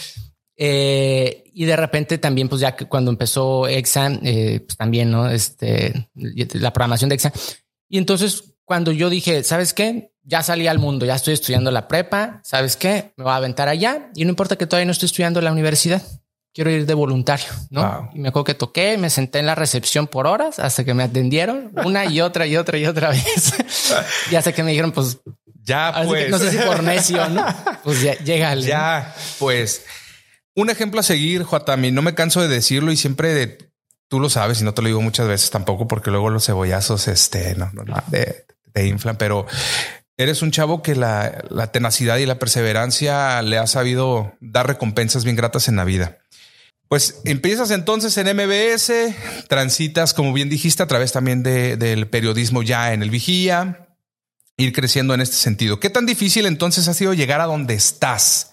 eh, 0.56 1.44
y 1.52 1.64
de 1.64 1.76
repente 1.76 2.18
también, 2.18 2.48
pues 2.48 2.60
ya 2.60 2.76
que 2.76 2.86
cuando 2.86 3.10
empezó 3.10 3.66
EXA, 3.68 4.18
eh, 4.22 4.60
pues 4.64 4.76
también, 4.76 5.10
¿no? 5.10 5.28
Este, 5.28 6.10
la 6.14 6.72
programación 6.72 7.08
de 7.08 7.16
EXA. 7.16 7.32
Y 7.88 7.98
entonces 7.98 8.54
cuando 8.64 8.92
yo 8.92 9.10
dije, 9.10 9.44
¿sabes 9.44 9.74
qué? 9.74 10.12
Ya 10.22 10.42
salí 10.42 10.66
al 10.66 10.78
mundo, 10.78 11.04
ya 11.04 11.16
estoy 11.16 11.34
estudiando 11.34 11.70
la 11.70 11.86
prepa, 11.86 12.40
¿sabes 12.44 12.76
qué? 12.76 13.12
Me 13.16 13.24
voy 13.24 13.32
a 13.32 13.36
aventar 13.36 13.68
allá 13.68 14.10
y 14.14 14.24
no 14.24 14.30
importa 14.30 14.56
que 14.56 14.66
todavía 14.66 14.86
no 14.86 14.92
estoy 14.92 15.06
estudiando 15.06 15.40
la 15.40 15.52
universidad. 15.52 16.02
Quiero 16.54 16.70
ir 16.70 16.86
de 16.86 16.94
voluntario, 16.94 17.46
¿no? 17.70 18.10
Y 18.14 18.20
me 18.20 18.28
acuerdo 18.28 18.44
que 18.44 18.54
toqué, 18.54 18.96
me 18.96 19.10
senté 19.10 19.40
en 19.40 19.46
la 19.46 19.56
recepción 19.56 20.06
por 20.06 20.28
horas 20.28 20.60
hasta 20.60 20.84
que 20.84 20.94
me 20.94 21.02
atendieron 21.02 21.72
una 21.84 22.06
y 22.06 22.20
otra 22.20 22.46
y 22.46 22.56
otra 22.56 22.78
y 22.78 22.86
otra 22.86 23.10
vez. 23.10 23.54
y 24.30 24.36
hasta 24.36 24.52
que 24.52 24.62
me 24.62 24.70
dijeron, 24.70 24.92
pues 24.92 25.18
ya, 25.62 25.92
pues. 26.06 26.30
no 26.30 26.38
sé 26.38 26.52
si 26.52 26.58
por 26.58 26.82
necio, 26.82 27.28
¿no? 27.28 27.44
Pues 27.82 28.00
ya, 28.00 28.16
llega. 28.18 28.54
Ya, 28.54 29.14
pues 29.38 29.84
un 30.54 30.70
ejemplo 30.70 31.00
a 31.00 31.02
seguir, 31.02 31.42
Juatami, 31.42 31.90
no 31.90 32.02
me 32.02 32.14
canso 32.14 32.40
de 32.40 32.48
decirlo 32.48 32.92
y 32.92 32.96
siempre 32.96 33.34
de, 33.34 33.58
tú 34.08 34.20
lo 34.20 34.30
sabes 34.30 34.60
y 34.60 34.64
no 34.64 34.74
te 34.74 34.82
lo 34.82 34.88
digo 34.88 35.00
muchas 35.00 35.26
veces 35.26 35.50
tampoco 35.50 35.88
porque 35.88 36.10
luego 36.10 36.30
los 36.30 36.46
cebollazos 36.46 37.08
este, 37.08 37.54
no, 37.56 37.70
no, 37.72 37.84
te, 38.10 38.46
inflan, 38.86 39.16
pero 39.16 39.46
eres 40.16 40.42
un 40.42 40.50
chavo 40.50 40.82
que 40.82 40.94
la, 40.94 41.70
tenacidad 41.72 42.18
y 42.18 42.26
la 42.26 42.38
perseverancia 42.38 43.42
le 43.42 43.58
ha 43.58 43.66
sabido 43.66 44.34
dar 44.40 44.66
recompensas 44.66 45.24
bien 45.24 45.36
gratas 45.36 45.68
en 45.68 45.76
la 45.76 45.84
vida. 45.84 46.18
Pues 46.88 47.22
empiezas 47.24 47.70
entonces 47.70 48.16
en 48.18 48.36
MBS, 48.36 48.92
transitas, 49.48 50.14
como 50.14 50.32
bien 50.32 50.48
dijiste, 50.48 50.82
a 50.82 50.86
través 50.86 51.12
también 51.12 51.42
de, 51.42 51.76
del 51.76 52.08
periodismo 52.08 52.62
ya 52.62 52.92
en 52.92 53.02
el 53.02 53.10
Vigía, 53.10 53.88
ir 54.56 54.72
creciendo 54.72 55.14
en 55.14 55.20
este 55.20 55.36
sentido. 55.36 55.80
¿Qué 55.80 55.90
tan 55.90 56.06
difícil 56.06 56.46
entonces 56.46 56.86
ha 56.86 56.94
sido 56.94 57.14
llegar 57.14 57.40
a 57.40 57.46
donde 57.46 57.74
estás? 57.74 58.52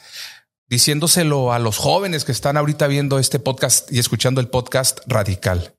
Diciéndoselo 0.71 1.51
a 1.51 1.59
los 1.59 1.77
jóvenes 1.77 2.23
que 2.23 2.31
están 2.31 2.55
ahorita 2.55 2.87
viendo 2.87 3.19
este 3.19 3.39
podcast 3.39 3.91
y 3.91 3.99
escuchando 3.99 4.39
el 4.39 4.47
podcast 4.47 5.01
radical? 5.05 5.75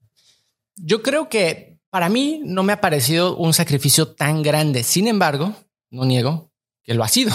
Yo 0.77 1.03
creo 1.03 1.31
que 1.31 1.81
para 1.89 2.11
mí 2.11 2.43
no 2.45 2.63
me 2.63 2.75
ha 2.75 2.81
parecido 2.83 3.35
un 3.37 3.55
sacrificio 3.55 4.09
tan 4.09 4.43
grande. 4.43 4.83
Sin 4.83 5.09
embargo, 5.09 5.57
no 5.91 6.05
niego 6.05 6.53
que 6.83 6.93
lo 6.93 7.05
ha 7.05 7.09
sido. 7.09 7.33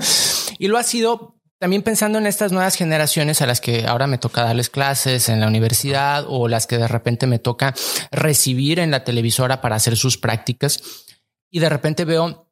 y 0.58 0.68
lo 0.68 0.76
ha 0.76 0.82
sido 0.82 1.40
también 1.58 1.82
pensando 1.82 2.18
en 2.18 2.26
estas 2.26 2.52
nuevas 2.52 2.74
generaciones 2.74 3.40
a 3.40 3.46
las 3.46 3.62
que 3.62 3.86
ahora 3.86 4.06
me 4.06 4.18
toca 4.18 4.44
darles 4.44 4.68
clases 4.68 5.30
en 5.30 5.40
la 5.40 5.48
universidad 5.48 6.26
o 6.28 6.46
las 6.46 6.66
que 6.66 6.76
de 6.76 6.88
repente 6.88 7.26
me 7.26 7.38
toca 7.38 7.74
recibir 8.10 8.80
en 8.80 8.90
la 8.90 9.04
televisora 9.04 9.62
para 9.62 9.76
hacer 9.76 9.96
sus 9.96 10.18
prácticas. 10.18 10.82
Y 11.50 11.60
de 11.60 11.70
repente 11.70 12.04
veo 12.04 12.47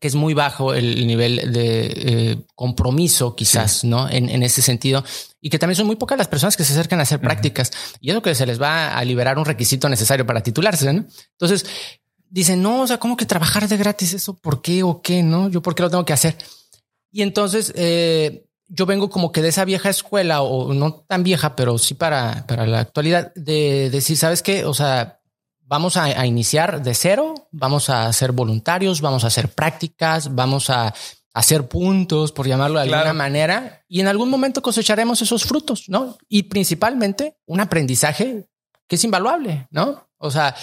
que 0.00 0.08
es 0.08 0.14
muy 0.14 0.34
bajo 0.34 0.74
el 0.74 1.06
nivel 1.06 1.52
de 1.52 1.86
eh, 1.86 2.38
compromiso, 2.54 3.34
quizás, 3.34 3.84
¿no? 3.84 4.08
En, 4.08 4.28
en, 4.28 4.42
ese 4.42 4.62
sentido. 4.62 5.04
Y 5.40 5.50
que 5.50 5.58
también 5.58 5.76
son 5.76 5.86
muy 5.86 5.96
pocas 5.96 6.18
las 6.18 6.28
personas 6.28 6.56
que 6.56 6.64
se 6.64 6.72
acercan 6.72 7.00
a 7.00 7.02
hacer 7.02 7.20
prácticas. 7.20 7.72
Y 8.00 8.10
eso 8.10 8.22
que 8.22 8.34
se 8.34 8.46
les 8.46 8.60
va 8.60 8.96
a 8.96 9.04
liberar 9.04 9.38
un 9.38 9.44
requisito 9.44 9.88
necesario 9.88 10.26
para 10.26 10.42
titularse, 10.42 10.92
¿no? 10.92 11.04
Entonces, 11.32 11.66
dicen, 12.30 12.62
no, 12.62 12.82
o 12.82 12.86
sea, 12.86 12.98
¿cómo 12.98 13.16
que 13.16 13.26
trabajar 13.26 13.68
de 13.68 13.76
gratis 13.76 14.14
eso? 14.14 14.34
¿Por 14.34 14.62
qué 14.62 14.82
o 14.82 15.02
qué? 15.02 15.22
¿No? 15.22 15.48
¿Yo 15.48 15.62
por 15.62 15.74
qué 15.74 15.82
lo 15.82 15.90
tengo 15.90 16.04
que 16.04 16.12
hacer? 16.12 16.36
Y 17.10 17.22
entonces, 17.22 17.72
eh, 17.74 18.44
yo 18.68 18.86
vengo 18.86 19.08
como 19.10 19.32
que 19.32 19.42
de 19.42 19.48
esa 19.48 19.64
vieja 19.64 19.88
escuela, 19.88 20.42
o 20.42 20.74
no 20.74 21.04
tan 21.08 21.22
vieja, 21.22 21.56
pero 21.56 21.78
sí 21.78 21.94
para, 21.94 22.46
para 22.46 22.66
la 22.66 22.80
actualidad, 22.80 23.32
de 23.34 23.90
decir, 23.90 24.16
¿sabes 24.16 24.42
qué? 24.42 24.64
O 24.64 24.74
sea, 24.74 25.17
vamos 25.68 25.98
a, 25.98 26.26
iniciar 26.26 26.82
de 26.82 26.94
cero, 26.94 27.34
vamos 27.52 27.90
a 27.90 28.10
ser 28.12 28.32
voluntarios, 28.32 29.02
vamos 29.02 29.24
a 29.24 29.26
hacer 29.26 29.50
prácticas, 29.50 30.34
vamos 30.34 30.70
a 30.70 30.94
hacer 31.34 31.68
puntos, 31.68 32.32
por 32.32 32.48
llamarlo 32.48 32.80
de 32.80 32.84
alguna 32.84 33.12
manera, 33.12 33.84
y 33.86 34.00
en 34.00 34.08
algún 34.08 34.30
momento 34.30 34.62
cosecharemos 34.62 35.20
esos 35.20 35.44
frutos, 35.44 35.84
¿no? 35.88 36.16
Y 36.28 36.44
principalmente 36.44 37.36
un 37.46 37.60
aprendizaje 37.60 38.48
que 38.88 38.96
es 38.96 39.04
invaluable, 39.04 39.68
¿no? 39.70 40.08
O 40.16 40.30
sea, 40.30 40.56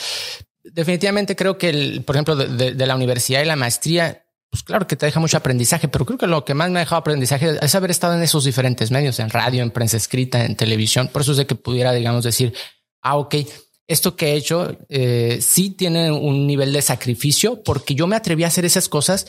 definitivamente 0.63 1.35
creo 1.35 1.57
que, 1.57 1.69
el, 1.69 2.03
por 2.03 2.15
ejemplo, 2.15 2.35
de, 2.35 2.74
la 2.74 2.95
universidad 2.95 3.41
y 3.41 3.45
la 3.45 3.55
maestría, 3.55 4.25
pues 4.50 4.63
claro 4.63 4.88
que 4.88 4.95
te 4.95 5.05
deja 5.05 5.19
mucho 5.19 5.38
aprendizaje, 5.38 5.88
pero 5.88 6.05
creo 6.05 6.17
que 6.17 6.27
lo 6.27 6.43
que 6.43 6.55
más 6.55 6.71
me 6.71 6.79
ha 6.79 6.81
dejado 6.81 7.00
aprendizaje 7.00 7.59
es 7.62 7.75
haber 7.75 7.91
estado 7.91 8.15
en 8.15 8.24
esos 8.24 8.43
diferentes 8.43 8.89
medios, 8.89 9.19
en 9.19 9.29
radio, 9.29 9.62
en 9.62 9.69
prensa 9.69 9.97
escrita, 9.97 10.43
en 10.43 10.55
televisión. 10.55 11.09
Por 11.09 11.21
eso 11.21 11.31
es 11.31 11.38
de 11.38 11.45
que 11.45 11.55
pudiera, 11.55 11.93
digamos, 11.93 12.24
decir, 12.24 12.53
ah, 13.01 13.17
ok, 13.17 13.35
esto 13.88 14.15
que 14.15 14.34
he 14.34 14.36
hecho 14.36 14.77
eh, 14.89 15.39
sí 15.42 15.70
tiene 15.70 16.12
un 16.12 16.48
nivel 16.48 16.74
de 16.74 16.82
sacrificio 16.82 17.62
porque 17.63 17.96
yo 17.96 18.08
me 18.08 18.15
atreví 18.15 18.44
a 18.44 18.48
hacer 18.48 18.65
esas 18.65 18.89
cosas 18.89 19.27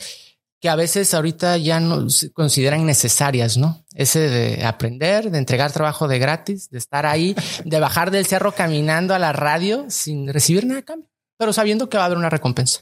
que 0.59 0.69
a 0.69 0.75
veces 0.75 1.13
ahorita 1.13 1.57
ya 1.57 1.79
no 1.79 2.09
se 2.09 2.31
consideran 2.31 2.85
necesarias, 2.85 3.57
¿no? 3.57 3.85
Ese 3.93 4.27
de 4.27 4.65
aprender, 4.65 5.29
de 5.29 5.37
entregar 5.37 5.71
trabajo 5.71 6.07
de 6.07 6.17
gratis, 6.17 6.71
de 6.71 6.79
estar 6.79 7.05
ahí, 7.05 7.35
de 7.63 7.79
bajar 7.79 8.09
del 8.09 8.25
cerro 8.25 8.53
caminando 8.53 9.13
a 9.13 9.19
la 9.19 9.33
radio 9.33 9.85
sin 9.89 10.33
recibir 10.33 10.65
nada 10.65 10.79
a 10.79 10.83
cambio, 10.83 11.09
pero 11.37 11.53
sabiendo 11.53 11.89
que 11.89 11.97
va 11.97 12.03
a 12.03 12.05
haber 12.07 12.17
una 12.17 12.31
recompensa. 12.31 12.81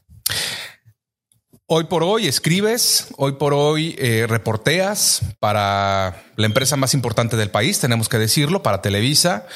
Hoy 1.68 1.86
por 1.86 2.04
hoy 2.04 2.28
escribes, 2.28 3.08
hoy 3.18 3.34
por 3.34 3.54
hoy 3.54 3.96
eh, 3.98 4.26
reporteas 4.30 5.22
para 5.40 6.24
la 6.38 6.46
empresa 6.46 6.78
más 6.78 6.94
importante 6.94 7.36
del 7.36 7.50
país, 7.50 7.80
tenemos 7.80 8.08
que 8.08 8.20
decirlo, 8.20 8.62
para 8.64 8.82
Televisa 8.82 9.48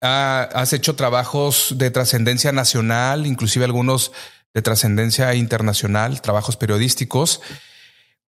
has 0.00 0.72
hecho 0.72 0.96
trabajos 0.96 1.74
de 1.76 1.90
trascendencia 1.90 2.52
nacional, 2.52 3.26
inclusive 3.26 3.64
algunos 3.64 4.12
de 4.54 4.62
trascendencia 4.62 5.34
internacional, 5.34 6.22
trabajos 6.22 6.56
periodísticos. 6.56 7.40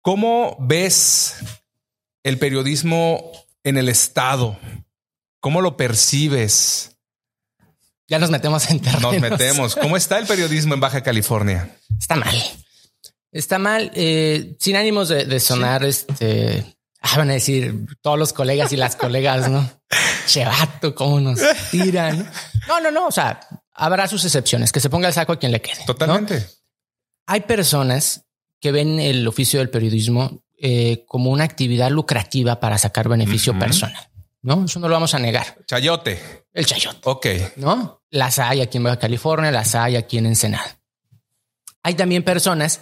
¿Cómo 0.01 0.55
ves 0.59 1.35
el 2.23 2.39
periodismo 2.39 3.31
en 3.63 3.77
el 3.77 3.89
Estado? 3.89 4.57
¿Cómo 5.39 5.61
lo 5.61 5.77
percibes? 5.77 6.97
Ya 8.07 8.19
nos 8.19 8.31
metemos 8.31 8.69
en 8.69 8.79
terrenos. 8.79 9.01
Nos 9.13 9.21
metemos. 9.21 9.75
¿Cómo 9.75 9.97
está 9.97 10.17
el 10.17 10.25
periodismo 10.25 10.73
en 10.73 10.79
Baja 10.79 11.03
California? 11.03 11.75
Está 11.99 12.15
mal. 12.15 12.35
Está 13.31 13.59
mal, 13.59 13.91
eh, 13.93 14.55
sin 14.59 14.77
ánimos 14.77 15.09
de, 15.09 15.39
sonar 15.41 15.83
este 15.83 16.77
Ah, 17.01 17.17
van 17.17 17.29
a 17.29 17.33
decir 17.33 17.85
todos 18.01 18.17
los 18.17 18.33
colegas 18.33 18.73
y 18.73 18.75
las 18.75 18.95
colegas, 18.95 19.49
¿no? 19.49 19.69
Chevato, 20.25 20.93
cómo 20.93 21.19
nos 21.19 21.39
tiran. 21.71 22.29
No, 22.67 22.79
no, 22.81 22.91
no. 22.91 23.07
O 23.07 23.11
sea, 23.11 23.39
habrá 23.73 24.07
sus 24.07 24.25
excepciones, 24.25 24.71
que 24.71 24.79
se 24.79 24.89
ponga 24.89 25.07
el 25.07 25.13
saco 25.13 25.33
a 25.33 25.39
quien 25.39 25.51
le 25.51 25.61
quede. 25.61 25.85
Totalmente. 25.85 26.45
Hay 27.25 27.41
personas 27.41 28.25
que 28.59 28.71
ven 28.71 28.99
el 28.99 29.27
oficio 29.27 29.59
del 29.59 29.69
periodismo 29.69 30.43
eh, 30.59 31.05
como 31.07 31.31
una 31.31 31.43
actividad 31.43 31.89
lucrativa 31.91 32.59
para 32.59 32.77
sacar 32.77 33.07
beneficio 33.07 33.57
personal. 33.57 34.09
No, 34.41 34.65
eso 34.65 34.79
no 34.79 34.87
lo 34.87 34.93
vamos 34.93 35.13
a 35.13 35.19
negar. 35.19 35.57
Chayote. 35.65 36.45
El 36.53 36.65
chayote. 36.65 36.99
Ok. 37.03 37.27
No 37.57 37.97
las 38.09 38.39
hay 38.39 38.61
aquí 38.61 38.77
en 38.77 38.83
Baja 38.83 38.99
California, 38.99 39.51
las 39.51 39.75
hay 39.75 39.95
aquí 39.95 40.17
en 40.17 40.27
Ensenada. 40.27 40.79
Hay 41.83 41.95
también 41.95 42.23
personas 42.23 42.81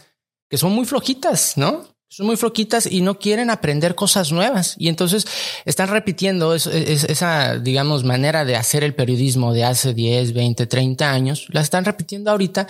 que 0.50 0.58
son 0.58 0.72
muy 0.72 0.86
flojitas, 0.86 1.58
¿no? 1.58 1.88
Son 2.16 2.28
muy 2.28 2.38
floquitas 2.38 2.86
y 2.90 3.02
no 3.02 3.20
quieren 3.20 3.50
aprender 3.50 3.94
cosas 3.94 4.32
nuevas. 4.32 4.76
Y 4.78 4.88
entonces 4.88 5.28
están 5.66 5.90
repitiendo 5.90 6.56
esa, 6.56 7.60
digamos, 7.60 8.06
manera 8.06 8.46
de 8.46 8.56
hacer 8.56 8.86
el 8.86 8.96
periodismo 8.96 9.54
de 9.54 9.66
hace 9.66 9.94
10, 9.94 10.32
20, 10.32 10.66
30 10.66 11.12
años. 11.12 11.48
La 11.50 11.60
están 11.60 11.84
repitiendo 11.84 12.32
ahorita 12.32 12.68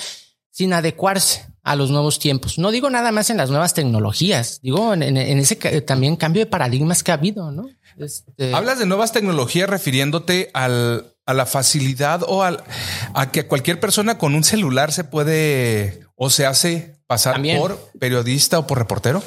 sin 0.50 0.74
adecuarse 0.74 1.46
a 1.62 1.76
los 1.76 1.92
nuevos 1.92 2.18
tiempos. 2.18 2.58
No 2.58 2.72
digo 2.72 2.90
nada 2.90 3.12
más 3.12 3.30
en 3.30 3.38
las 3.38 3.52
nuevas 3.52 3.76
tecnologías, 3.76 4.62
digo 4.64 4.96
en, 4.96 5.16
ese 5.16 5.56
también 5.82 6.16
cambio 6.16 6.40
de 6.40 6.48
paradigmas 6.48 7.04
que 7.04 7.12
ha 7.12 7.16
habido, 7.16 7.52
¿no? 7.52 7.68
Este... 8.00 8.52
Hablas 8.52 8.80
de 8.80 8.88
nuevas 8.88 9.12
tecnologías 9.12 9.70
refiriéndote 9.70 10.50
al, 10.56 11.14
a 11.28 11.34
la 11.36 11.46
facilidad 11.46 12.24
o 12.28 12.42
al, 12.42 12.64
a 13.14 13.30
que 13.30 13.46
cualquier 13.46 13.80
persona 13.80 14.18
con 14.18 14.34
un 14.34 14.44
celular 14.44 14.92
se 14.92 15.04
puede 15.04 16.08
o 16.16 16.32
se 16.32 16.48
hace 16.48 16.95
pasar 17.08 17.42
por 17.58 17.92
periodista 18.00 18.60
o 18.60 18.68
por 18.68 18.78
reportero? 18.78 19.24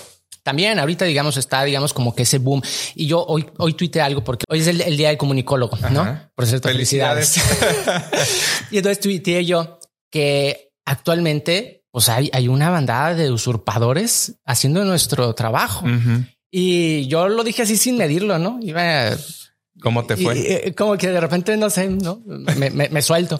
también 0.48 0.78
ahorita, 0.78 1.04
digamos, 1.04 1.36
está, 1.36 1.62
digamos, 1.64 1.92
como 1.92 2.14
que 2.14 2.22
ese 2.22 2.38
boom. 2.38 2.62
Y 2.94 3.06
yo 3.06 3.22
hoy, 3.22 3.44
hoy 3.58 3.74
tuiteé 3.74 4.00
algo 4.00 4.24
porque 4.24 4.46
hoy 4.48 4.60
es 4.60 4.66
el, 4.66 4.96
día 4.96 5.08
del 5.08 5.18
comunicólogo, 5.18 5.76
¿no? 5.90 6.30
Por 6.34 6.46
cierto, 6.46 6.68
felicidades. 6.68 7.36
y 8.70 8.78
entonces 8.78 8.98
tuiteé 8.98 9.44
yo 9.44 9.78
que 10.10 10.70
actualmente, 10.86 11.84
pues 11.90 12.08
hay, 12.08 12.30
hay 12.32 12.48
una 12.48 12.70
bandada 12.70 13.14
de 13.14 13.30
usurpadores 13.30 14.36
haciendo 14.46 14.86
nuestro 14.86 15.34
trabajo. 15.34 15.84
Y 16.50 17.06
yo 17.08 17.28
lo 17.28 17.44
dije 17.44 17.64
así 17.64 17.76
sin 17.76 17.98
medirlo, 17.98 18.38
¿no? 18.38 18.58
Iba. 18.62 19.10
¿Cómo 19.82 20.06
te 20.06 20.16
fue? 20.16 20.74
como 20.78 20.96
que 20.96 21.08
de 21.08 21.20
repente, 21.20 21.58
no 21.58 21.68
sé, 21.68 21.88
¿no? 21.88 22.22
me, 22.24 22.70
me, 22.70 22.88
me 22.88 23.02
suelto. 23.02 23.38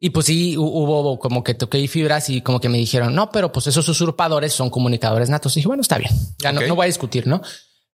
Y 0.00 0.10
pues 0.10 0.26
sí, 0.26 0.56
hubo 0.56 1.18
como 1.18 1.42
que 1.42 1.54
toqué 1.54 1.86
fibras 1.88 2.28
y 2.28 2.42
como 2.42 2.60
que 2.60 2.68
me 2.68 2.78
dijeron, 2.78 3.14
no, 3.14 3.30
pero 3.30 3.52
pues 3.52 3.66
esos 3.66 3.88
usurpadores 3.88 4.52
son 4.52 4.68
comunicadores 4.68 5.30
natos. 5.30 5.56
Y 5.56 5.60
dije, 5.60 5.68
bueno, 5.68 5.80
está 5.80 5.98
bien, 5.98 6.12
ya 6.38 6.52
no, 6.52 6.60
no, 6.60 6.74
voy 6.74 6.84
a 6.84 6.86
discutir, 6.86 7.26
¿no? 7.26 7.40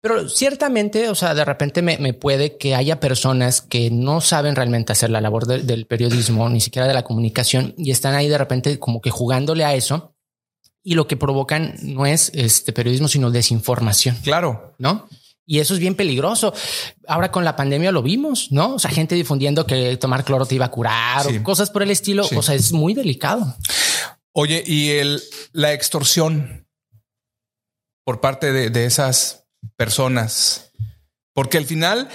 Pero 0.00 0.28
ciertamente, 0.28 1.08
o 1.08 1.14
sea, 1.14 1.34
de 1.34 1.46
repente 1.46 1.80
me, 1.80 1.96
me, 1.96 2.12
puede 2.12 2.58
que 2.58 2.74
haya 2.74 3.00
personas 3.00 3.62
que 3.62 3.90
no 3.90 4.20
saben 4.20 4.54
realmente 4.54 4.92
hacer 4.92 5.08
la 5.08 5.22
labor 5.22 5.46
del 5.46 5.86
periodismo, 5.86 6.50
ni 6.50 6.60
siquiera 6.60 6.86
de 6.86 6.92
la 6.92 7.04
comunicación, 7.04 7.74
y 7.78 7.90
están 7.90 8.14
ahí 8.14 8.28
de 8.28 8.36
repente 8.36 8.78
como 8.78 9.00
que 9.00 9.08
jugándole 9.08 9.64
a 9.64 9.74
eso. 9.74 10.14
Y 10.82 10.94
lo 10.94 11.06
que 11.06 11.16
provocan 11.16 11.76
no 11.80 12.04
es 12.04 12.30
este 12.34 12.74
periodismo, 12.74 13.08
sino 13.08 13.30
desinformación. 13.30 14.16
Claro. 14.22 14.74
¿No? 14.78 15.08
Y 15.46 15.58
eso 15.58 15.74
es 15.74 15.80
bien 15.80 15.94
peligroso. 15.94 16.54
Ahora 17.06 17.30
con 17.30 17.44
la 17.44 17.56
pandemia 17.56 17.92
lo 17.92 18.02
vimos, 18.02 18.50
¿no? 18.50 18.74
O 18.74 18.78
sea, 18.78 18.90
gente 18.90 19.14
difundiendo 19.14 19.66
que 19.66 19.96
tomar 19.98 20.24
cloro 20.24 20.46
te 20.46 20.54
iba 20.54 20.66
a 20.66 20.70
curar 20.70 21.26
o 21.26 21.42
cosas 21.42 21.70
por 21.70 21.82
el 21.82 21.90
estilo. 21.90 22.26
O 22.34 22.42
sea, 22.42 22.54
es 22.54 22.72
muy 22.72 22.94
delicado. 22.94 23.54
Oye, 24.32 24.64
y 24.66 24.90
el, 24.90 25.22
la 25.52 25.72
extorsión 25.72 26.66
por 28.04 28.20
parte 28.20 28.52
de, 28.52 28.84
esas 28.84 29.46
personas, 29.76 30.72
porque 31.32 31.56
al 31.56 31.64
final, 31.64 32.08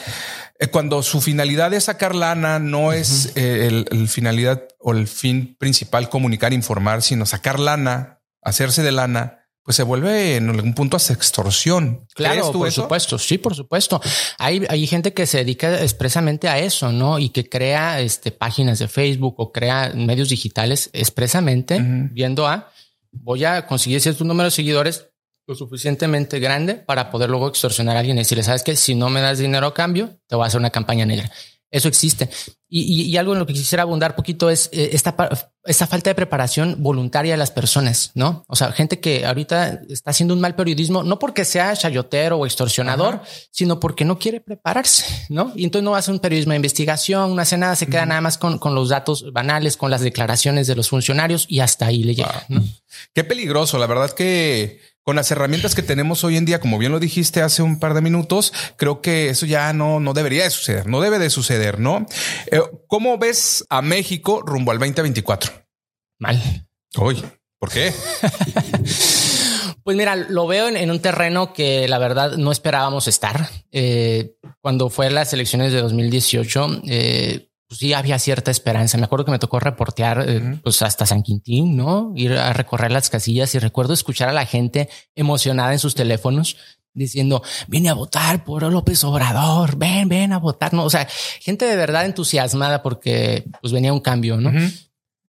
eh, 0.59 0.67
cuando 0.67 1.01
su 1.01 1.21
finalidad 1.21 1.73
es 1.73 1.85
sacar 1.85 2.13
lana, 2.13 2.59
no 2.59 2.93
es 2.93 3.35
eh, 3.35 3.67
el, 3.67 3.87
el, 3.89 4.07
finalidad 4.07 4.67
o 4.79 4.91
el 4.91 5.07
fin 5.07 5.55
principal 5.57 6.09
comunicar, 6.09 6.53
informar, 6.53 7.01
sino 7.01 7.25
sacar 7.25 7.59
lana, 7.59 8.21
hacerse 8.41 8.83
de 8.83 8.91
lana 8.91 9.38
pues 9.69 9.75
se 9.75 9.83
vuelve 9.83 10.37
en 10.37 10.49
algún 10.49 10.73
punto 10.73 10.97
a 10.97 11.13
extorsión. 11.13 12.07
Claro, 12.15 12.51
por 12.51 12.71
supuesto. 12.71 13.19
Sí, 13.19 13.37
por 13.37 13.53
supuesto. 13.53 14.01
Hay, 14.39 14.65
hay 14.67 14.87
gente 14.87 15.13
que 15.13 15.27
se 15.27 15.37
dedica 15.37 15.83
expresamente 15.83 16.49
a 16.49 16.57
eso, 16.57 16.91
¿no? 16.91 17.19
Y 17.19 17.29
que 17.29 17.47
crea 17.47 18.01
este, 18.01 18.31
páginas 18.31 18.79
de 18.79 18.87
Facebook 18.87 19.35
o 19.37 19.51
crea 19.51 19.91
medios 19.93 20.29
digitales 20.29 20.89
expresamente 20.91 21.79
viendo 21.79 22.47
a 22.47 22.71
voy 23.11 23.45
a 23.45 23.67
conseguir 23.67 24.01
cierto 24.01 24.23
número 24.23 24.45
de 24.45 24.51
seguidores 24.55 25.05
lo 25.45 25.53
suficientemente 25.53 26.39
grande 26.39 26.73
para 26.73 27.11
poder 27.11 27.29
luego 27.29 27.47
extorsionar 27.47 27.95
a 27.95 27.99
alguien 27.99 28.17
y 28.17 28.21
decirle, 28.21 28.43
sabes 28.43 28.63
que 28.63 28.75
si 28.75 28.95
no 28.95 29.11
me 29.11 29.21
das 29.21 29.37
dinero 29.37 29.67
a 29.67 29.73
cambio, 29.75 30.17
te 30.25 30.35
voy 30.35 30.45
a 30.45 30.47
hacer 30.47 30.59
una 30.59 30.71
campaña 30.71 31.05
negra. 31.05 31.31
Eso 31.71 31.87
existe. 31.87 32.29
Y, 32.71 33.17
algo 33.17 33.33
en 33.33 33.39
lo 33.39 33.47
que 33.47 33.53
quisiera 33.53 33.81
abundar 33.81 34.15
poquito 34.15 34.49
es 34.51 34.69
eh, 34.71 34.91
esta, 34.93 35.15
esta 35.65 35.87
falta 35.87 36.11
de 36.11 36.15
preparación 36.15 36.75
voluntaria 36.79 37.33
de 37.33 37.37
las 37.37 37.49
personas, 37.49 38.11
¿no? 38.13 38.43
O 38.47 38.55
sea, 38.55 38.71
gente 38.71 38.99
que 38.99 39.25
ahorita 39.25 39.81
está 39.89 40.11
haciendo 40.11 40.35
un 40.35 40.39
mal 40.39 40.55
periodismo, 40.55 41.03
no 41.03 41.17
porque 41.17 41.45
sea 41.45 41.75
chayotero 41.75 42.37
o 42.37 42.45
extorsionador, 42.45 43.21
sino 43.49 43.79
porque 43.79 44.05
no 44.05 44.19
quiere 44.19 44.39
prepararse, 44.39 45.25
¿no? 45.29 45.51
Y 45.55 45.63
entonces 45.63 45.83
no 45.83 45.95
hace 45.95 46.11
un 46.11 46.19
periodismo 46.19 46.51
de 46.51 46.57
investigación, 46.57 47.35
no 47.35 47.41
hace 47.41 47.57
nada, 47.57 47.75
se 47.75 47.87
queda 47.87 48.05
nada 48.05 48.21
más 48.21 48.37
con, 48.37 48.59
con, 48.59 48.75
los 48.75 48.89
datos 48.89 49.33
banales, 49.33 49.75
con 49.75 49.89
las 49.89 50.01
declaraciones 50.01 50.67
de 50.67 50.75
los 50.75 50.89
funcionarios 50.89 51.47
y 51.49 51.61
hasta 51.61 51.87
ahí 51.87 52.03
le 52.03 52.13
llega. 52.13 52.45
Qué 53.13 53.23
peligroso, 53.23 53.79
la 53.79 53.87
verdad 53.87 54.11
que 54.11 54.79
con 55.03 55.15
las 55.15 55.31
herramientas 55.31 55.75
que 55.75 55.81
tenemos 55.81 56.23
hoy 56.23 56.37
en 56.37 56.45
día, 56.45 56.59
como 56.59 56.77
bien 56.77 56.91
lo 56.91 56.99
dijiste 56.99 57.41
hace 57.41 57.61
un 57.61 57.79
par 57.79 57.93
de 57.93 58.01
minutos, 58.01 58.53
creo 58.77 59.01
que 59.01 59.29
eso 59.29 59.45
ya 59.45 59.73
no, 59.73 59.99
no 59.99 60.13
debería 60.13 60.43
de 60.43 60.49
suceder, 60.49 60.87
no 60.87 61.01
debe 61.01 61.19
de 61.19 61.29
suceder, 61.29 61.79
¿no? 61.79 62.05
Eh, 62.51 62.61
¿Cómo 62.87 63.17
ves 63.17 63.65
a 63.69 63.81
México 63.81 64.41
rumbo 64.45 64.71
al 64.71 64.79
2024? 64.79 65.51
Mal. 66.19 66.67
Uy, 66.97 67.23
¿por 67.57 67.71
qué? 67.71 67.93
Pues 69.89 69.97
mira, 69.97 70.15
lo 70.15 70.45
veo 70.45 70.67
en, 70.67 70.91
un 70.91 70.99
terreno 70.99 71.51
que 71.51 71.87
la 71.87 71.97
verdad 71.97 72.33
no 72.33 72.51
esperábamos 72.51 73.07
estar. 73.07 73.49
Eh, 73.71 74.35
cuando 74.61 74.91
fue 74.91 75.09
las 75.09 75.33
elecciones 75.33 75.71
de 75.71 75.81
2018, 75.81 76.81
eh, 76.85 77.48
pues 77.69 77.79
sí 77.79 77.93
había 77.93 78.17
cierta 78.17 78.49
esperanza. 78.49 78.97
Me 78.97 79.03
acuerdo 79.03 79.25
que 79.25 79.31
me 79.31 79.37
tocó 79.37 79.59
reportear 79.59 80.25
eh, 80.27 80.59
pues 80.63 80.81
hasta 80.81 81.05
San 81.05 81.21
Quintín, 81.21 81.77
¿no? 81.77 82.11
Ir 82.15 82.33
a 82.33 82.51
recorrer 82.51 82.91
las 82.91 83.11
casillas 83.11 83.53
y 83.53 83.59
recuerdo 83.59 83.93
escuchar 83.93 84.27
a 84.27 84.33
la 84.33 84.47
gente 84.47 84.89
emocionada 85.15 85.71
en 85.71 85.77
sus 85.77 85.93
teléfonos 85.93 86.57
diciendo, 86.95 87.43
viene 87.67 87.89
a 87.89 87.93
votar 87.93 88.43
por 88.43 88.63
López 88.63 89.03
Obrador, 89.03 89.77
ven, 89.77 90.09
ven 90.09 90.33
a 90.33 90.39
votar. 90.39 90.73
No, 90.73 90.83
o 90.83 90.89
sea, 90.89 91.07
gente 91.39 91.65
de 91.65 91.75
verdad 91.75 92.05
entusiasmada 92.05 92.81
porque 92.81 93.45
pues 93.61 93.71
venía 93.71 93.93
un 93.93 93.99
cambio, 93.99 94.37
¿no? 94.37 94.51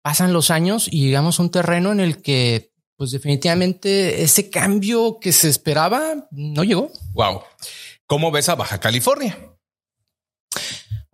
Pasan 0.03 0.35
los 0.35 0.51
años 0.51 0.89
y 0.91 1.07
llegamos 1.07 1.41
a 1.41 1.43
un 1.43 1.51
terreno 1.51 1.91
en 1.91 2.01
el 2.01 2.21
que 2.21 2.71
pues 2.97 3.13
definitivamente 3.13 4.23
ese 4.23 4.51
cambio 4.51 5.19
que 5.21 5.33
se 5.33 5.49
esperaba 5.49 6.29
no 6.31 6.65
llegó. 6.65 6.93
Wow. 7.15 7.41
¿Cómo 8.07 8.31
ves 8.31 8.51
a 8.51 8.57
Baja 8.57 8.79
California? 8.79 9.56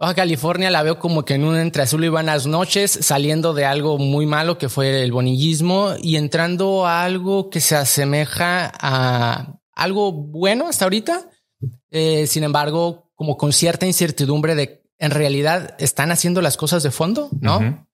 Baja 0.03 0.15
California 0.15 0.69
la 0.69 0.83
veo 0.83 0.99
como 0.99 1.25
que 1.25 1.35
en 1.35 1.45
un 1.45 1.57
entre 1.57 1.85
azul 1.85 2.05
y 2.05 2.09
buenas 2.09 2.49
noches, 2.49 2.91
saliendo 2.91 3.55
de 3.55 3.67
algo 3.67 3.99
muy 3.99 4.27
malo 4.27 4.59
que 4.59 4.69
fue 4.69 5.05
el 5.05 5.13
bonillismo 5.13 5.95
y 6.03 6.17
entrando 6.17 6.89
a 6.89 7.05
algo 7.05 7.51
que 7.51 7.61
se 7.61 7.77
asemeja 7.77 8.73
a 8.81 9.61
algo 9.77 10.11
bueno 10.11 10.67
hasta 10.67 10.87
ahorita. 10.87 11.31
Eh, 11.93 12.27
sin 12.27 12.43
embargo, 12.43 13.13
como 13.15 13.37
con 13.37 13.53
cierta 13.53 13.87
incertidumbre 13.87 14.57
de 14.57 14.83
en 14.99 15.13
realidad 15.13 15.77
están 15.79 16.11
haciendo 16.11 16.43
las 16.43 16.57
cosas 16.57 16.83
de 16.83 16.91
fondo, 16.91 17.29
¿no? 17.41 17.87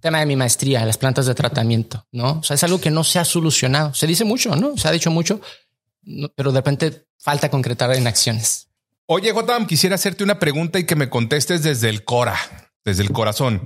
Tema 0.00 0.20
de 0.20 0.26
mi 0.26 0.36
maestría, 0.36 0.86
las 0.86 0.96
plantas 0.96 1.26
de 1.26 1.34
tratamiento, 1.34 2.06
¿no? 2.10 2.38
O 2.38 2.42
sea, 2.42 2.54
es 2.54 2.64
algo 2.64 2.80
que 2.80 2.90
no 2.90 3.04
se 3.04 3.18
ha 3.18 3.24
solucionado. 3.26 3.92
Se 3.92 4.06
dice 4.06 4.24
mucho, 4.24 4.56
¿no? 4.56 4.78
Se 4.78 4.88
ha 4.88 4.92
dicho 4.92 5.10
mucho, 5.10 5.42
pero 6.36 6.52
de 6.52 6.58
repente 6.60 7.06
falta 7.18 7.50
concretar 7.50 7.94
en 7.94 8.06
acciones. 8.06 8.70
Oye, 9.16 9.30
Jotam, 9.30 9.68
quisiera 9.68 9.94
hacerte 9.94 10.24
una 10.24 10.40
pregunta 10.40 10.80
y 10.80 10.86
que 10.86 10.96
me 10.96 11.08
contestes 11.08 11.62
desde 11.62 11.88
el 11.88 12.02
Cora, 12.02 12.36
desde 12.84 13.04
el 13.04 13.12
corazón. 13.12 13.62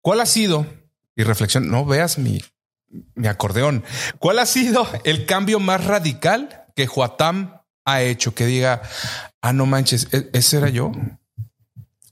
¿Cuál 0.00 0.20
ha 0.20 0.26
sido, 0.26 0.68
y 1.16 1.24
reflexión, 1.24 1.68
no 1.68 1.84
veas 1.84 2.16
mi, 2.16 2.40
mi 3.16 3.26
acordeón, 3.26 3.82
cuál 4.20 4.38
ha 4.38 4.46
sido 4.46 4.86
el 5.02 5.26
cambio 5.26 5.58
más 5.58 5.84
radical 5.84 6.66
que 6.76 6.86
Jotam 6.86 7.62
ha 7.84 8.02
hecho? 8.02 8.36
Que 8.36 8.46
diga, 8.46 8.82
ah, 9.42 9.52
no 9.52 9.66
manches, 9.66 10.06
¿e-, 10.12 10.30
ese 10.32 10.58
era 10.58 10.68
yo. 10.68 10.92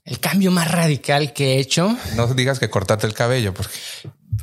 El 0.03 0.19
cambio 0.19 0.51
más 0.51 0.69
radical 0.69 1.31
que 1.31 1.53
he 1.53 1.59
hecho. 1.59 1.97
No 2.17 2.27
digas 2.33 2.59
que 2.59 2.69
cortate 2.69 3.07
el 3.07 3.13
cabello, 3.13 3.53
porque 3.53 3.71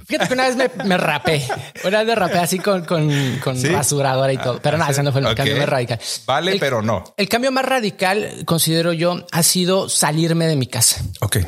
Fíjate 0.06 0.28
que 0.28 0.34
una 0.34 0.48
vez 0.48 0.56
me, 0.56 0.70
me 0.84 0.96
rapé. 0.96 1.46
Una 1.84 1.98
vez 1.98 2.06
me 2.06 2.14
rapé 2.14 2.38
así 2.38 2.58
con, 2.58 2.84
con, 2.84 3.38
con 3.42 3.62
rasuradora 3.62 4.32
y 4.32 4.38
todo. 4.38 4.60
Pero 4.60 4.78
nada, 4.78 4.90
ese 4.90 5.02
no 5.02 5.12
fue 5.12 5.20
el 5.20 5.34
cambio 5.34 5.56
más 5.56 5.68
radical. 5.68 6.00
Vale, 6.26 6.58
pero 6.58 6.82
no. 6.82 7.04
El 7.16 7.28
cambio 7.28 7.52
más 7.52 7.64
radical, 7.64 8.42
considero 8.44 8.92
yo, 8.92 9.24
ha 9.30 9.42
sido 9.42 9.88
salirme 9.88 10.46
de 10.46 10.56
mi 10.56 10.66
casa. 10.66 11.02
Ok. 11.20 11.38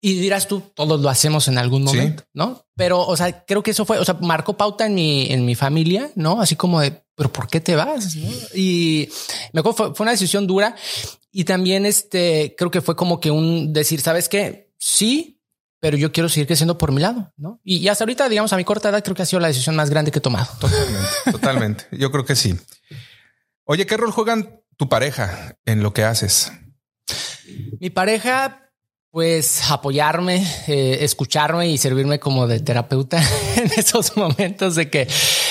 Y 0.00 0.14
dirás 0.14 0.46
tú, 0.46 0.62
todos 0.74 1.00
lo 1.00 1.08
hacemos 1.08 1.48
en 1.48 1.58
algún 1.58 1.82
momento, 1.82 2.22
¿no? 2.32 2.64
Pero, 2.76 3.00
o 3.04 3.16
sea, 3.16 3.44
creo 3.44 3.64
que 3.64 3.72
eso 3.72 3.84
fue, 3.84 3.98
o 3.98 4.04
sea, 4.04 4.16
marcó 4.20 4.56
pauta 4.56 4.86
en 4.86 4.94
mi, 4.94 5.26
en 5.32 5.44
mi 5.44 5.56
familia, 5.56 6.10
¿no? 6.14 6.40
Así 6.40 6.54
como 6.54 6.80
de, 6.80 7.02
pero 7.16 7.32
¿por 7.32 7.48
qué 7.48 7.60
te 7.60 7.74
vas? 7.74 8.14
Y 8.54 9.08
me 9.52 9.60
acuerdo, 9.60 9.76
fue, 9.76 9.94
fue, 9.94 10.04
una 10.04 10.12
decisión 10.12 10.46
dura. 10.46 10.76
Y 11.32 11.42
también, 11.44 11.84
este, 11.84 12.54
creo 12.56 12.70
que 12.70 12.80
fue 12.80 12.94
como 12.94 13.18
que 13.18 13.32
un 13.32 13.72
decir, 13.72 14.00
¿sabes 14.00 14.28
qué? 14.28 14.72
Sí, 14.78 15.37
pero 15.80 15.96
yo 15.96 16.12
quiero 16.12 16.28
seguir 16.28 16.46
creciendo 16.46 16.78
por 16.78 16.92
mi 16.92 17.00
lado, 17.00 17.32
¿no? 17.36 17.60
Y, 17.64 17.86
hasta 17.88 18.04
ahorita, 18.04 18.28
digamos, 18.28 18.52
a 18.52 18.56
mi 18.56 18.64
corta 18.64 18.88
edad, 18.88 19.02
creo 19.02 19.14
que 19.14 19.22
ha 19.22 19.26
sido 19.26 19.40
la 19.40 19.48
decisión 19.48 19.76
más 19.76 19.90
grande 19.90 20.10
que 20.10 20.18
he 20.18 20.22
tomado. 20.22 20.48
Totalmente, 20.58 21.08
totalmente. 21.32 21.84
Yo 21.92 22.10
creo 22.10 22.24
que 22.24 22.34
sí. 22.34 22.58
Oye, 23.64 23.86
¿qué 23.86 23.96
rol 23.96 24.10
juegan 24.10 24.60
tu 24.76 24.88
pareja 24.88 25.56
en 25.64 25.82
lo 25.82 25.92
que 25.92 26.04
haces? 26.04 26.52
Mi 27.80 27.90
pareja 27.90 28.67
pues 29.10 29.70
apoyarme, 29.70 30.46
eh, 30.66 30.98
escucharme 31.00 31.68
y 31.68 31.78
servirme 31.78 32.20
como 32.20 32.46
de 32.46 32.60
terapeuta 32.60 33.22
en 33.56 33.70
esos 33.74 34.16
momentos 34.18 34.74
de 34.74 34.90
que 34.90 35.08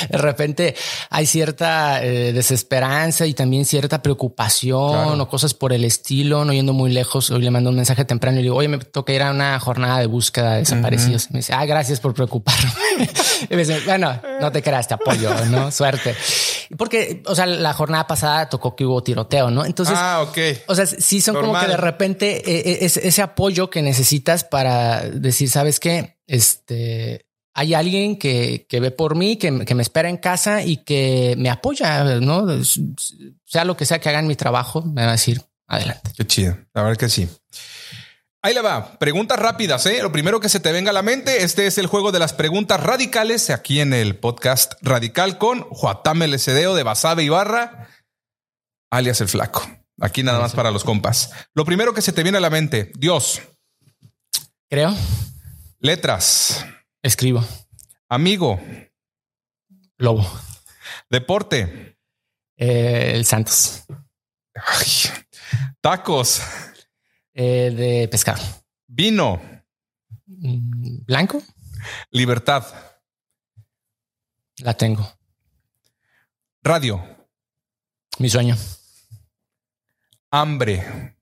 de 0.10 0.18
repente 0.18 0.76
hay 1.10 1.26
cierta 1.26 2.04
eh, 2.04 2.34
desesperanza 2.34 3.26
y 3.26 3.34
también 3.34 3.66
cierta 3.66 4.04
preocupación 4.04 5.20
o 5.20 5.28
cosas 5.28 5.56
por 5.56 5.74
el 5.74 5.86
estilo, 5.86 6.46
no 6.46 6.54
yendo 6.54 6.74
muy 6.74 6.92
lejos. 6.92 7.32
Hoy 7.32 7.42
le 7.42 7.50
mando 7.50 7.72
un 7.72 7.76
mensaje 7.76 8.06
temprano 8.06 8.38
y 8.38 8.42
le 8.42 8.44
digo, 8.44 8.58
oye, 8.58 8.68
me 8.68 8.78
toca 8.78 9.12
ir 9.12 9.24
a 9.24 9.32
una 9.32 9.60
jornada 9.60 10.00
de 10.00 10.06
búsqueda 10.06 10.54
de 10.54 10.60
desaparecidos. 10.60 11.32
Me 11.32 11.40
dice, 11.40 11.54
ah, 11.54 11.66
gracias 11.66 12.00
por 12.00 12.14
preocuparme. 12.14 12.72
y 13.50 13.56
me 13.56 13.66
dice, 13.66 13.80
bueno, 13.86 14.22
no 14.40 14.52
te 14.52 14.62
creas, 14.62 14.88
te 14.88 14.94
apoyo, 14.94 15.34
no 15.46 15.72
suerte. 15.72 16.16
Porque, 16.76 17.22
o 17.26 17.36
sea, 17.36 17.46
la 17.46 17.74
jornada 17.74 18.08
pasada 18.08 18.50
tocó 18.50 18.76
que 18.76 18.86
hubo 18.86 19.04
tiroteo, 19.04 19.52
no? 19.52 19.66
Entonces, 19.66 19.96
ah. 19.98 20.26
O 20.68 20.76
sea, 20.76 20.86
sí 20.86 21.22
son 21.22 21.36
como 21.36 21.60
que 21.60 21.68
de 21.68 21.78
repente 21.78 22.42
eh, 22.46 22.86
ese 22.86 23.22
apoyo 23.22 23.70
que 23.70 23.82
necesitas 23.82 24.44
para 24.44 25.02
decir, 25.02 25.50
sabes 25.50 25.80
qué, 25.80 26.18
este, 26.26 27.28
hay 27.58 27.74
alguien 27.74 28.20
que, 28.20 28.68
ve 28.70 28.92
por 28.92 29.16
mí, 29.16 29.38
que, 29.38 29.52
me 29.52 29.82
espera 29.82 30.10
en 30.10 30.18
casa 30.18 30.64
y 30.64 30.78
que 30.78 31.34
me 31.40 31.50
apoya, 31.50 32.04
¿no? 32.20 32.46
Sea 33.46 33.66
lo 33.66 33.76
que 33.76 33.86
sea 33.86 34.00
que 34.00 34.10
hagan 34.10 34.28
mi 34.28 34.36
trabajo, 34.36 34.84
me 34.84 35.02
va 35.02 35.10
a 35.10 35.14
decir, 35.14 35.42
adelante. 35.66 36.12
Qué 36.16 36.28
chido, 36.28 36.56
la 36.76 36.84
verdad 36.84 36.98
que 36.98 37.10
sí. 37.10 37.28
Ahí 38.48 38.54
le 38.54 38.62
va. 38.62 38.98
Preguntas 38.98 39.38
rápidas, 39.38 39.86
¿eh? 39.88 40.02
Lo 40.02 40.14
primero 40.14 40.40
que 40.40 40.48
se 40.48 40.62
te 40.62 40.72
venga 40.72 40.92
a 40.92 40.94
la 40.94 41.02
mente, 41.02 41.44
este 41.44 41.68
es 41.68 41.78
el 41.78 41.88
juego 41.88 42.14
de 42.14 42.20
las 42.20 42.32
preguntas 42.32 42.82
radicales 42.82 43.50
aquí 43.50 43.82
en 43.82 43.92
el 43.92 44.16
podcast 44.16 44.76
Radical 44.82 45.38
con 45.38 45.64
Juatam 45.64 46.24
LCDO 46.24 46.74
de 46.74 46.84
Basabe 46.84 47.26
Ibarra, 47.26 47.90
alias 48.90 49.20
el 49.20 49.28
flaco. 49.28 49.70
Aquí 50.00 50.24
nada 50.24 50.40
más 50.40 50.54
para 50.54 50.72
los 50.72 50.86
compas. 50.86 51.34
Lo 51.54 51.66
primero 51.66 51.94
que 51.94 52.02
se 52.02 52.14
te 52.14 52.24
viene 52.24 52.38
a 52.38 52.40
la 52.40 52.50
mente, 52.50 52.94
Dios. 52.96 53.42
Creo. 54.70 54.96
Letras. 55.80 56.66
Escribo. 57.04 57.46
Amigo. 58.08 58.62
Lobo. 59.98 60.26
Deporte. 61.10 61.98
Eh, 62.56 63.12
el 63.14 63.26
Santos. 63.26 63.84
Tacos. 65.82 66.42
Eh, 67.40 67.70
de 67.70 68.08
pescado. 68.08 68.44
Vino. 68.88 69.40
Mm, 70.26 71.06
Blanco. 71.06 71.40
Libertad. 72.10 72.66
La 74.58 74.74
tengo. 74.74 75.08
Radio. 76.64 77.00
Mi 78.18 78.28
sueño. 78.28 78.58
Hambre. 80.32 81.16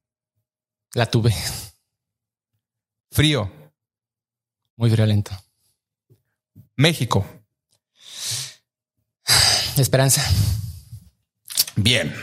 La 0.93 1.05
tuve. 1.05 1.35
Frío. 3.11 3.51
Muy 4.77 4.89
violento. 4.89 5.31
México. 6.77 7.25
Esperanza. 9.75 10.23
Bien. 11.75 12.15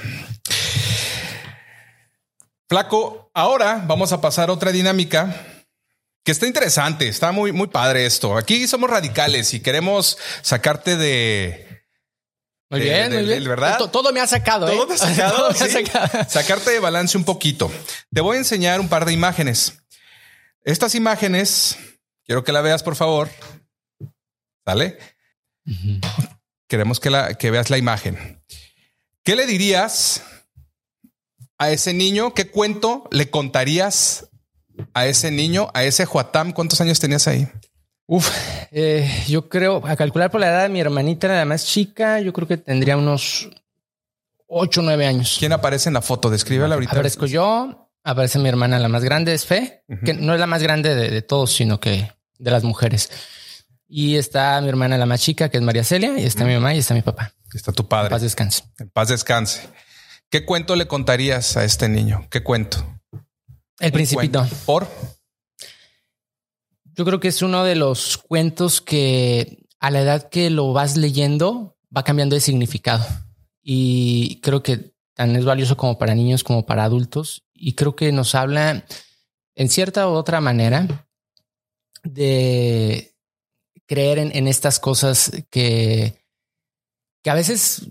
Flaco, 2.72 3.30
ahora 3.34 3.84
vamos 3.86 4.12
a 4.12 4.22
pasar 4.22 4.48
a 4.48 4.54
otra 4.54 4.72
dinámica 4.72 5.44
que 6.24 6.32
está 6.32 6.46
interesante, 6.46 7.06
está 7.06 7.30
muy, 7.30 7.52
muy 7.52 7.66
padre 7.66 8.06
esto. 8.06 8.34
Aquí 8.34 8.66
somos 8.66 8.88
radicales 8.88 9.52
y 9.52 9.60
queremos 9.60 10.16
sacarte 10.40 10.96
de... 10.96 11.84
Muy 12.70 12.80
bien, 12.80 13.12
muy 13.12 13.24
bien. 13.24 13.44
¿Verdad? 13.44 13.78
Todo, 13.90 14.10
me 14.10 14.20
ha 14.20 14.26
sacado. 14.26 14.66
Todo 14.68 14.86
me 14.86 14.94
ha 14.94 14.98
sacado. 15.68 16.24
Sacarte 16.30 16.70
de 16.70 16.80
balance 16.80 17.18
un 17.18 17.24
poquito. 17.24 17.70
Te 18.10 18.22
voy 18.22 18.36
a 18.36 18.38
enseñar 18.38 18.80
un 18.80 18.88
par 18.88 19.04
de 19.04 19.12
imágenes. 19.12 19.74
Estas 20.64 20.94
imágenes, 20.94 21.76
quiero 22.24 22.42
que 22.42 22.52
la 22.52 22.62
veas, 22.62 22.82
por 22.82 22.96
favor. 22.96 23.28
¿Sale? 24.64 24.98
Queremos 26.68 27.00
que, 27.00 27.10
la, 27.10 27.34
que 27.34 27.50
veas 27.50 27.68
la 27.68 27.76
imagen. 27.76 28.42
¿Qué 29.24 29.36
le 29.36 29.44
dirías 29.44 30.22
a 31.62 31.70
ese 31.70 31.94
niño? 31.94 32.34
¿Qué 32.34 32.48
cuento 32.50 33.08
le 33.12 33.30
contarías 33.30 34.28
a 34.94 35.06
ese 35.06 35.30
niño, 35.30 35.68
a 35.74 35.84
ese 35.84 36.06
Juatam? 36.06 36.52
¿Cuántos 36.52 36.80
años 36.80 36.98
tenías 36.98 37.28
ahí? 37.28 37.48
Uf, 38.06 38.28
eh, 38.72 39.08
yo 39.28 39.48
creo, 39.48 39.80
a 39.86 39.94
calcular 39.94 40.30
por 40.32 40.40
la 40.40 40.48
edad 40.48 40.62
de 40.64 40.68
mi 40.70 40.80
hermanita, 40.80 41.28
la 41.28 41.44
más 41.44 41.64
chica, 41.64 42.18
yo 42.18 42.32
creo 42.32 42.48
que 42.48 42.56
tendría 42.56 42.96
unos 42.96 43.48
ocho 44.48 44.80
o 44.80 44.82
nueve 44.82 45.06
años. 45.06 45.36
¿Quién 45.38 45.52
aparece 45.52 45.88
en 45.88 45.94
la 45.94 46.02
foto? 46.02 46.30
Descríbela 46.30 46.74
ahorita. 46.74 46.92
Aparezco 46.92 47.26
yo, 47.26 47.88
aparece 48.02 48.40
mi 48.40 48.48
hermana, 48.48 48.80
la 48.80 48.88
más 48.88 49.04
grande 49.04 49.32
es 49.32 49.46
Fe, 49.46 49.84
que 50.04 50.14
no 50.14 50.34
es 50.34 50.40
la 50.40 50.48
más 50.48 50.64
grande 50.64 50.96
de 50.96 51.22
todos, 51.22 51.54
sino 51.54 51.78
que 51.78 52.10
de 52.38 52.50
las 52.50 52.64
mujeres. 52.64 53.08
Y 53.86 54.16
está 54.16 54.60
mi 54.60 54.68
hermana, 54.68 54.98
la 54.98 55.06
más 55.06 55.20
chica, 55.20 55.48
que 55.48 55.58
es 55.58 55.62
María 55.62 55.84
Celia, 55.84 56.18
y 56.18 56.24
está 56.24 56.44
mi 56.44 56.54
mamá 56.54 56.74
y 56.74 56.78
está 56.78 56.92
mi 56.92 57.02
papá. 57.02 57.32
Está 57.54 57.70
tu 57.70 57.86
padre. 57.86 58.06
En 58.06 58.10
paz 58.10 58.22
descanse. 58.22 58.64
En 58.80 58.90
paz 58.90 59.08
descanse. 59.08 59.68
¿Qué 60.32 60.46
cuento 60.46 60.76
le 60.76 60.88
contarías 60.88 61.58
a 61.58 61.64
este 61.64 61.90
niño? 61.90 62.26
¿Qué 62.30 62.42
cuento? 62.42 62.98
El 63.78 63.92
Principito. 63.92 64.46
¿Por? 64.64 64.88
Yo 66.94 67.04
creo 67.04 67.20
que 67.20 67.28
es 67.28 67.42
uno 67.42 67.64
de 67.64 67.76
los 67.76 68.16
cuentos 68.16 68.80
que 68.80 69.66
a 69.78 69.90
la 69.90 70.00
edad 70.00 70.30
que 70.30 70.48
lo 70.48 70.72
vas 70.72 70.96
leyendo 70.96 71.76
va 71.94 72.02
cambiando 72.02 72.34
de 72.34 72.40
significado. 72.40 73.04
Y 73.62 74.40
creo 74.40 74.62
que 74.62 74.94
tan 75.12 75.36
es 75.36 75.44
valioso 75.44 75.76
como 75.76 75.98
para 75.98 76.14
niños 76.14 76.44
como 76.44 76.64
para 76.64 76.84
adultos. 76.84 77.44
Y 77.52 77.74
creo 77.74 77.94
que 77.94 78.10
nos 78.10 78.34
habla 78.34 78.86
en 79.54 79.68
cierta 79.68 80.08
u 80.08 80.12
otra 80.12 80.40
manera 80.40 81.06
de, 82.04 83.14
creer 83.84 84.18
en, 84.18 84.48
estas 84.48 84.80
cosas 84.80 85.30
que, 85.50 86.24
que 87.22 87.28
a 87.28 87.34
veces 87.34 87.90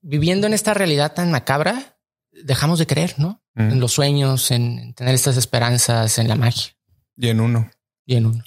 viviendo 0.00 0.46
en 0.46 0.54
esta 0.54 0.74
realidad 0.74 1.14
tan 1.14 1.30
macabra, 1.30 1.98
dejamos 2.30 2.78
de 2.78 2.86
creer, 2.86 3.14
¿no? 3.18 3.42
Mm. 3.54 3.72
En 3.72 3.80
los 3.80 3.92
sueños, 3.92 4.50
en, 4.50 4.94
tener 4.94 5.14
estas 5.14 5.36
esperanzas, 5.36 6.18
en 6.18 6.28
la 6.28 6.36
magia. 6.36 6.76
Y 7.16 7.28
en 7.28 7.40
uno. 7.40 7.70
Y 8.06 8.16
en 8.16 8.26
uno. 8.26 8.44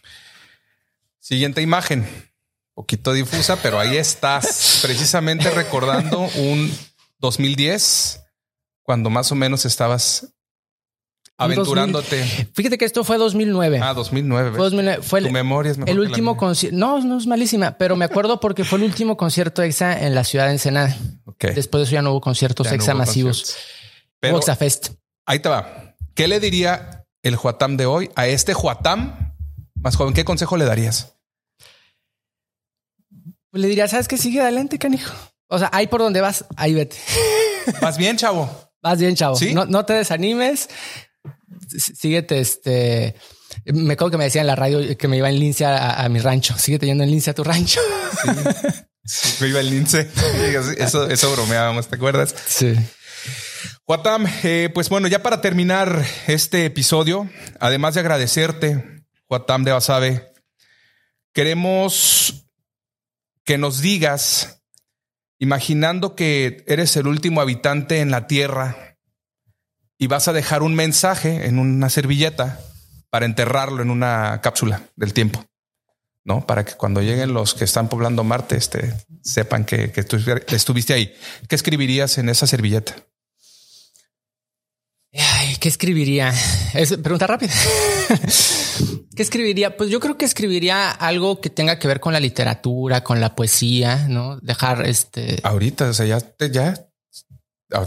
Siguiente 1.19 1.61
imagen. 1.61 2.07
Poquito 2.73 3.13
difusa, 3.13 3.57
pero 3.61 3.79
ahí 3.79 3.97
estás 3.97 4.79
precisamente 4.81 5.49
recordando 5.51 6.21
un 6.35 6.71
2010, 7.19 8.23
cuando 8.81 9.09
más 9.09 9.31
o 9.31 9.35
menos 9.35 9.65
estabas 9.65 10.33
aventurándote. 11.43 12.23
Fíjate 12.54 12.77
que 12.77 12.86
esto 12.86 13.04
fue 13.04 13.17
2009. 13.17 13.80
Ah, 13.82 13.93
2009. 13.93 14.51
Fue 14.51 14.60
2009. 14.60 15.04
Fue 15.04 15.21
tu 15.21 15.30
memoria 15.30 15.71
es 15.71 15.77
el 15.86 15.99
último 15.99 16.38
concierto. 16.38 16.77
No, 16.77 16.99
no 17.01 17.17
es 17.17 17.27
malísima, 17.27 17.77
pero 17.77 17.95
me 17.95 18.06
acuerdo 18.06 18.39
porque 18.39 18.63
fue 18.63 18.80
el 18.80 18.86
último 18.86 19.17
concierto 19.17 19.63
EXA 19.63 20.06
en 20.06 20.15
la 20.15 20.23
ciudad 20.23 20.45
de 20.45 20.54
Ensenada. 20.54 20.97
Después 21.39 21.82
de 21.82 21.84
eso 21.84 21.93
ya 21.93 22.01
no 22.01 22.12
hubo 22.12 22.21
conciertos 22.21 22.71
EXA 22.71 22.93
masivos. 22.93 23.56
Pero 24.19 24.41
Fest. 24.41 24.89
Ahí 25.25 25.39
te 25.39 25.49
va. 25.49 25.95
¿Qué 26.13 26.27
le 26.27 26.39
diría 26.39 27.06
el 27.23 27.36
Juatam 27.36 27.77
de 27.77 27.86
hoy 27.86 28.10
a 28.15 28.27
este 28.27 28.54
Juatam 28.54 29.34
más 29.75 29.95
joven? 29.95 30.13
¿Qué 30.13 30.23
consejo 30.23 30.58
le 30.58 30.65
darías? 30.65 31.15
Le 33.51 33.67
diría, 33.67 33.88
sabes 33.88 34.08
que 34.08 34.17
sigue 34.17 34.41
adelante, 34.41 34.77
canijo. 34.77 35.13
O 35.47 35.60
sea, 35.60 35.69
ahí 35.73 35.88
por 35.88 35.99
donde 35.99 36.21
vas, 36.21 36.45
ahí 36.56 36.73
vete. 36.73 36.97
Vas 37.82 37.97
bien, 37.97 38.17
chavo. 38.17 38.49
Vas 38.82 38.99
bien, 38.99 39.15
chavo. 39.15 39.38
No, 39.54 39.65
no 39.65 39.86
te 39.86 39.93
desanimes 39.93 40.69
síguete, 41.67 42.39
este, 42.39 43.15
me 43.65 43.93
acuerdo 43.93 44.12
que 44.12 44.17
me 44.17 44.23
decía 44.25 44.41
en 44.41 44.47
la 44.47 44.55
radio 44.55 44.97
que 44.97 45.07
me 45.07 45.17
iba 45.17 45.29
en 45.29 45.39
lince 45.39 45.65
a, 45.65 46.07
mi 46.10 46.19
rancho. 46.19 46.57
Síguete 46.57 46.86
yendo 46.86 47.03
en 47.03 47.12
lince 47.12 47.31
a 47.31 47.34
tu 47.34 47.43
rancho. 47.43 47.79
Sí. 49.03 49.29
me 49.41 49.47
iba 49.47 49.60
en 49.60 49.69
lince. 49.69 50.10
Eso, 50.77 51.10
eso 51.10 51.31
bromeábamos, 51.31 51.88
¿te 51.88 51.95
acuerdas? 51.95 52.36
Sí. 52.45 52.75
Juatam, 53.84 54.27
eh, 54.43 54.69
pues 54.73 54.89
bueno, 54.89 55.07
ya 55.07 55.21
para 55.21 55.41
terminar 55.41 56.05
este 56.27 56.65
episodio, 56.65 57.29
además 57.60 57.93
de 57.93 57.99
agradecerte, 57.99 59.03
Juatam 59.27 59.63
de 59.63 59.71
Basabe, 59.71 60.31
queremos 61.34 62.47
que 63.43 63.57
nos 63.57 63.81
digas, 63.81 64.63
imaginando 65.39 66.15
que 66.15 66.63
eres 66.67 66.95
el 66.95 67.07
último 67.07 67.41
habitante 67.41 67.99
en 67.99 68.12
la 68.12 68.27
tierra, 68.27 68.90
y 70.01 70.07
vas 70.07 70.27
a 70.27 70.33
dejar 70.33 70.63
un 70.63 70.73
mensaje 70.73 71.45
en 71.45 71.59
una 71.59 71.87
servilleta 71.91 72.59
para 73.11 73.27
enterrarlo 73.27 73.83
en 73.83 73.91
una 73.91 74.41
cápsula 74.41 74.81
del 74.95 75.13
tiempo, 75.13 75.45
¿no? 76.23 76.47
Para 76.47 76.65
que 76.65 76.73
cuando 76.73 77.03
lleguen 77.03 77.35
los 77.35 77.53
que 77.53 77.65
están 77.65 77.87
poblando 77.87 78.23
Marte, 78.23 78.57
este, 78.57 78.95
sepan 79.21 79.63
que, 79.63 79.89
tú 79.89 80.17
estuviste 80.47 80.93
ahí. 80.93 81.13
¿Qué 81.47 81.53
escribirías 81.53 82.17
en 82.17 82.29
esa 82.29 82.47
servilleta? 82.47 82.95
¿Qué 85.59 85.69
escribiría? 85.69 86.33
Es 86.73 86.97
pregunta 86.97 87.27
rápida. 87.27 87.53
¿Qué 89.15 89.21
escribiría? 89.21 89.77
Pues 89.77 89.91
yo 89.91 89.99
creo 89.99 90.17
que 90.17 90.25
escribiría 90.25 90.89
algo 90.89 91.41
que 91.41 91.51
tenga 91.51 91.77
que 91.77 91.87
ver 91.87 91.99
con 91.99 92.13
la 92.13 92.19
literatura, 92.19 93.03
con 93.03 93.21
la 93.21 93.35
poesía, 93.35 94.07
¿no? 94.07 94.39
Dejar 94.39 94.83
este... 94.87 95.39
Ahorita, 95.43 95.89
o 95.89 95.93
sea, 95.93 96.07
ya, 96.07 96.47
ya 96.49 96.90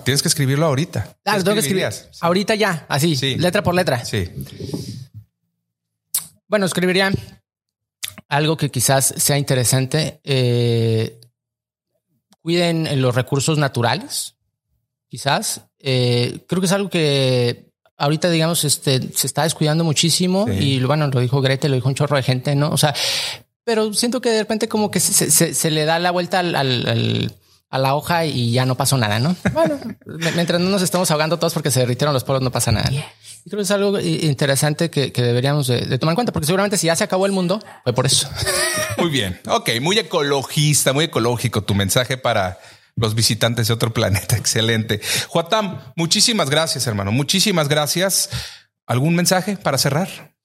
tienes 0.05 0.23
que 0.23 0.29
escribirlo 0.29 0.67
ahorita. 0.67 1.17
Ah, 1.25 1.39
tengo 1.39 1.55
que 1.55 1.61
escribir. 1.61 1.89
Ahorita 2.21 2.55
ya, 2.55 2.87
así, 2.89 3.17
letra 3.37 3.63
por 3.63 3.75
letra. 3.75 4.05
Sí. 4.05 4.31
Bueno, 6.49 6.67
escribiría 6.67 7.11
algo 8.29 8.57
que 8.57 8.71
quizás 8.71 9.15
sea 9.17 9.39
interesante. 9.39 10.21
Eh, 10.25 11.21
cuiden 12.41 13.01
los 13.01 13.15
recursos 13.15 13.59
naturales, 13.59 14.37
quizás. 15.09 15.63
Eh, 15.79 16.41
creo 16.47 16.61
que 16.61 16.67
es 16.67 16.73
algo 16.73 16.89
que 16.89 17.73
ahorita, 17.97 18.31
digamos, 18.31 18.65
este, 18.65 19.01
se 19.15 19.27
está 19.27 19.45
descuidando 19.45 19.85
muchísimo 19.85 20.47
y 20.49 20.83
bueno, 20.83 21.09
lo 21.09 21.21
dijo 21.21 21.41
Grete, 21.41 21.69
lo 21.69 21.77
dijo 21.77 21.89
un 21.89 21.95
chorro 21.95 22.17
de 22.17 22.23
gente, 22.23 22.55
¿no? 22.55 22.71
O 22.71 22.77
sea, 22.77 22.95
pero 23.65 23.93
siento 23.95 24.21
que 24.21 24.31
de 24.31 24.41
repente 24.41 24.69
como 24.69 24.91
que 24.91 25.01
se, 25.01 25.71
le 25.71 25.85
da 25.85 25.99
la 25.99 26.11
vuelta 26.11 26.41
al 26.41 27.35
a 27.75 27.79
la 27.79 27.97
hoja 27.97 28.25
y 28.25 28.53
ya 28.53 28.65
no 28.67 28.77
pasó 28.77 28.97
nada, 28.97 29.19
¿no? 29.19 29.35
Bueno, 29.53 29.81
mientras 30.37 30.61
no 30.61 30.71
nos 30.71 30.81
estamos 30.81 31.11
ahogando 31.11 31.41
todos 31.41 31.55
porque 31.55 31.73
se 31.73 31.81
derritieron 31.81 32.15
los 32.15 32.23
polos, 32.23 32.41
no 32.41 32.53
pasa 32.53 32.71
nada. 32.71 32.89
Y 32.93 33.51
creo 33.51 33.59
que 33.59 33.63
es 33.63 33.71
algo 33.73 33.99
interesante 33.99 34.91
que, 34.91 35.11
deberíamos 35.11 35.67
de, 35.67 35.99
tomar 35.99 36.13
en 36.13 36.15
cuenta, 36.15 36.33
porque 36.33 36.47
seguramente 36.47 36.77
si 36.77 36.87
ya 36.87 36.95
se 36.95 37.03
acabó 37.03 37.27
el 37.27 37.33
mundo, 37.33 37.61
fue 37.83 37.93
por 37.93 38.07
eso. 38.07 38.31
Muy 38.99 39.11
bien. 39.11 39.41
Ok, 39.49 39.71
muy 39.81 39.99
ecologista, 39.99 40.93
muy 40.93 41.07
ecológico 41.07 41.65
tu 41.65 41.75
mensaje 41.75 42.17
para 42.17 42.61
los 42.95 43.17
visitantes 43.17 43.67
de 43.67 43.75
otro 43.75 43.93
planeta. 43.93 44.37
Excelente. 44.39 45.01
Juatam, 45.27 45.81
muchísimas 45.97 46.51
gracias, 46.51 46.87
hermano. 46.87 47.11
Muchísimas 47.11 47.69
gracias. 47.69 48.31
¿Algún 48.87 49.17
mensaje 49.17 49.57
para 49.57 49.79
cerrar? 49.79 50.37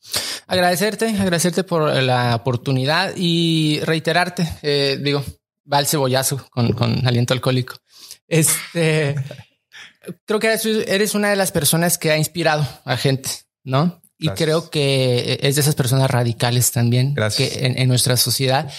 Agradecerte, 0.48 1.10
agradecerte 1.10 1.64
por 1.64 1.94
la 1.94 2.36
oportunidad 2.36 3.14
y 3.16 3.82
reiterarte, 3.84 4.52
eh, 4.64 4.98
digo, 5.00 5.24
va 5.72 5.80
el 5.80 5.88
cebollazo 5.88 6.48
con, 6.50 7.08
aliento 7.08 7.34
alcohólico. 7.34 7.76
Este, 8.28 9.16
creo 10.26 10.40
que 10.40 10.48
eres, 10.88 11.16
una 11.16 11.30
de 11.30 11.36
las 11.36 11.52
personas 11.52 11.98
que 11.98 12.12
ha 12.12 12.18
inspirado 12.18 12.68
a 12.86 12.98
gente, 12.98 13.30
¿no? 13.64 14.02
Y 14.18 14.30
creo 14.32 14.70
que 14.70 15.40
es 15.42 15.56
de 15.56 15.62
esas 15.62 15.76
personas 15.76 16.12
radicales 16.12 16.74
también 16.74 17.16
que 17.38 17.74
en, 17.78 17.88
nuestra 17.88 18.18
sociedad 18.18 18.70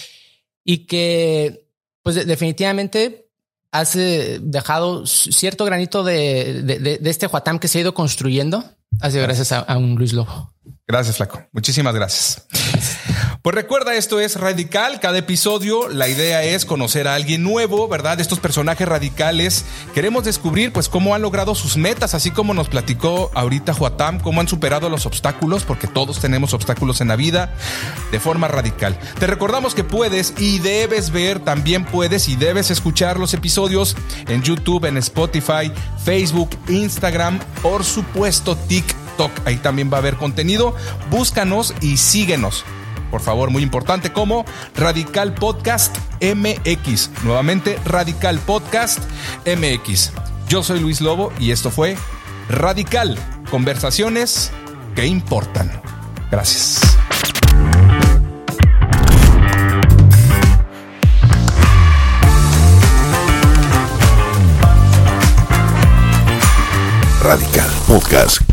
y 0.62 0.84
que, 0.84 1.66
pues, 2.02 2.26
definitivamente 2.26 3.30
has 3.72 3.96
eh, 3.96 4.38
dejado 4.42 5.06
cierto 5.06 5.64
granito 5.64 6.04
de, 6.04 7.00
este 7.04 7.26
Juatam 7.26 7.58
que 7.58 7.68
se 7.68 7.78
ha 7.78 7.80
ido 7.80 7.94
construyendo. 7.94 8.64
Sido 9.10 9.22
gracias 9.22 9.52
a 9.52 9.78
un 9.78 9.94
Luis 9.94 10.12
Lobo. 10.12 10.52
Gracias, 10.86 11.16
Flaco. 11.16 11.40
Muchísimas 11.52 11.94
gracias. 11.94 12.46
Pues 13.42 13.54
recuerda, 13.54 13.94
esto 13.94 14.20
es 14.20 14.38
Radical. 14.38 15.00
Cada 15.00 15.16
episodio, 15.16 15.88
la 15.88 16.08
idea 16.08 16.44
es 16.44 16.66
conocer 16.66 17.08
a 17.08 17.14
alguien 17.14 17.42
nuevo, 17.42 17.88
¿verdad? 17.88 18.20
Estos 18.20 18.38
personajes 18.38 18.86
radicales. 18.86 19.64
Queremos 19.94 20.24
descubrir, 20.24 20.74
pues, 20.74 20.90
cómo 20.90 21.14
han 21.14 21.22
logrado 21.22 21.54
sus 21.54 21.78
metas, 21.78 22.12
así 22.12 22.30
como 22.30 22.52
nos 22.52 22.68
platicó 22.68 23.30
ahorita 23.32 23.72
Juatam, 23.72 24.20
cómo 24.20 24.42
han 24.42 24.48
superado 24.48 24.90
los 24.90 25.06
obstáculos, 25.06 25.64
porque 25.64 25.86
todos 25.86 26.20
tenemos 26.20 26.52
obstáculos 26.52 27.00
en 27.00 27.08
la 27.08 27.16
vida, 27.16 27.54
de 28.12 28.20
forma 28.20 28.46
radical. 28.46 28.98
Te 29.18 29.26
recordamos 29.26 29.74
que 29.74 29.84
puedes 29.84 30.34
y 30.36 30.58
debes 30.58 31.10
ver, 31.10 31.40
también 31.40 31.86
puedes 31.86 32.28
y 32.28 32.36
debes 32.36 32.70
escuchar 32.70 33.18
los 33.18 33.32
episodios 33.32 33.96
en 34.28 34.42
YouTube, 34.42 34.84
en 34.84 34.98
Spotify, 34.98 35.72
Facebook, 36.04 36.50
Instagram, 36.68 37.40
por 37.62 37.84
supuesto, 37.84 38.54
TikTok. 38.54 39.32
Ahí 39.46 39.56
también 39.56 39.90
va 39.90 39.96
a 39.96 40.00
haber 40.00 40.16
contenido. 40.16 40.74
Búscanos 41.10 41.74
y 41.80 41.96
síguenos 41.96 42.66
por 43.10 43.20
favor, 43.20 43.50
muy 43.50 43.62
importante, 43.62 44.12
como 44.12 44.44
Radical 44.76 45.34
Podcast 45.34 45.96
MX. 46.20 47.10
Nuevamente, 47.24 47.78
Radical 47.84 48.38
Podcast 48.38 49.00
MX. 49.46 50.12
Yo 50.48 50.62
soy 50.62 50.80
Luis 50.80 51.00
Lobo 51.00 51.32
y 51.38 51.50
esto 51.50 51.70
fue 51.70 51.96
Radical, 52.48 53.18
conversaciones 53.50 54.50
que 54.94 55.06
importan. 55.06 55.70
Gracias. 56.30 56.80
Radical 67.22 67.70
Podcast 67.86 68.49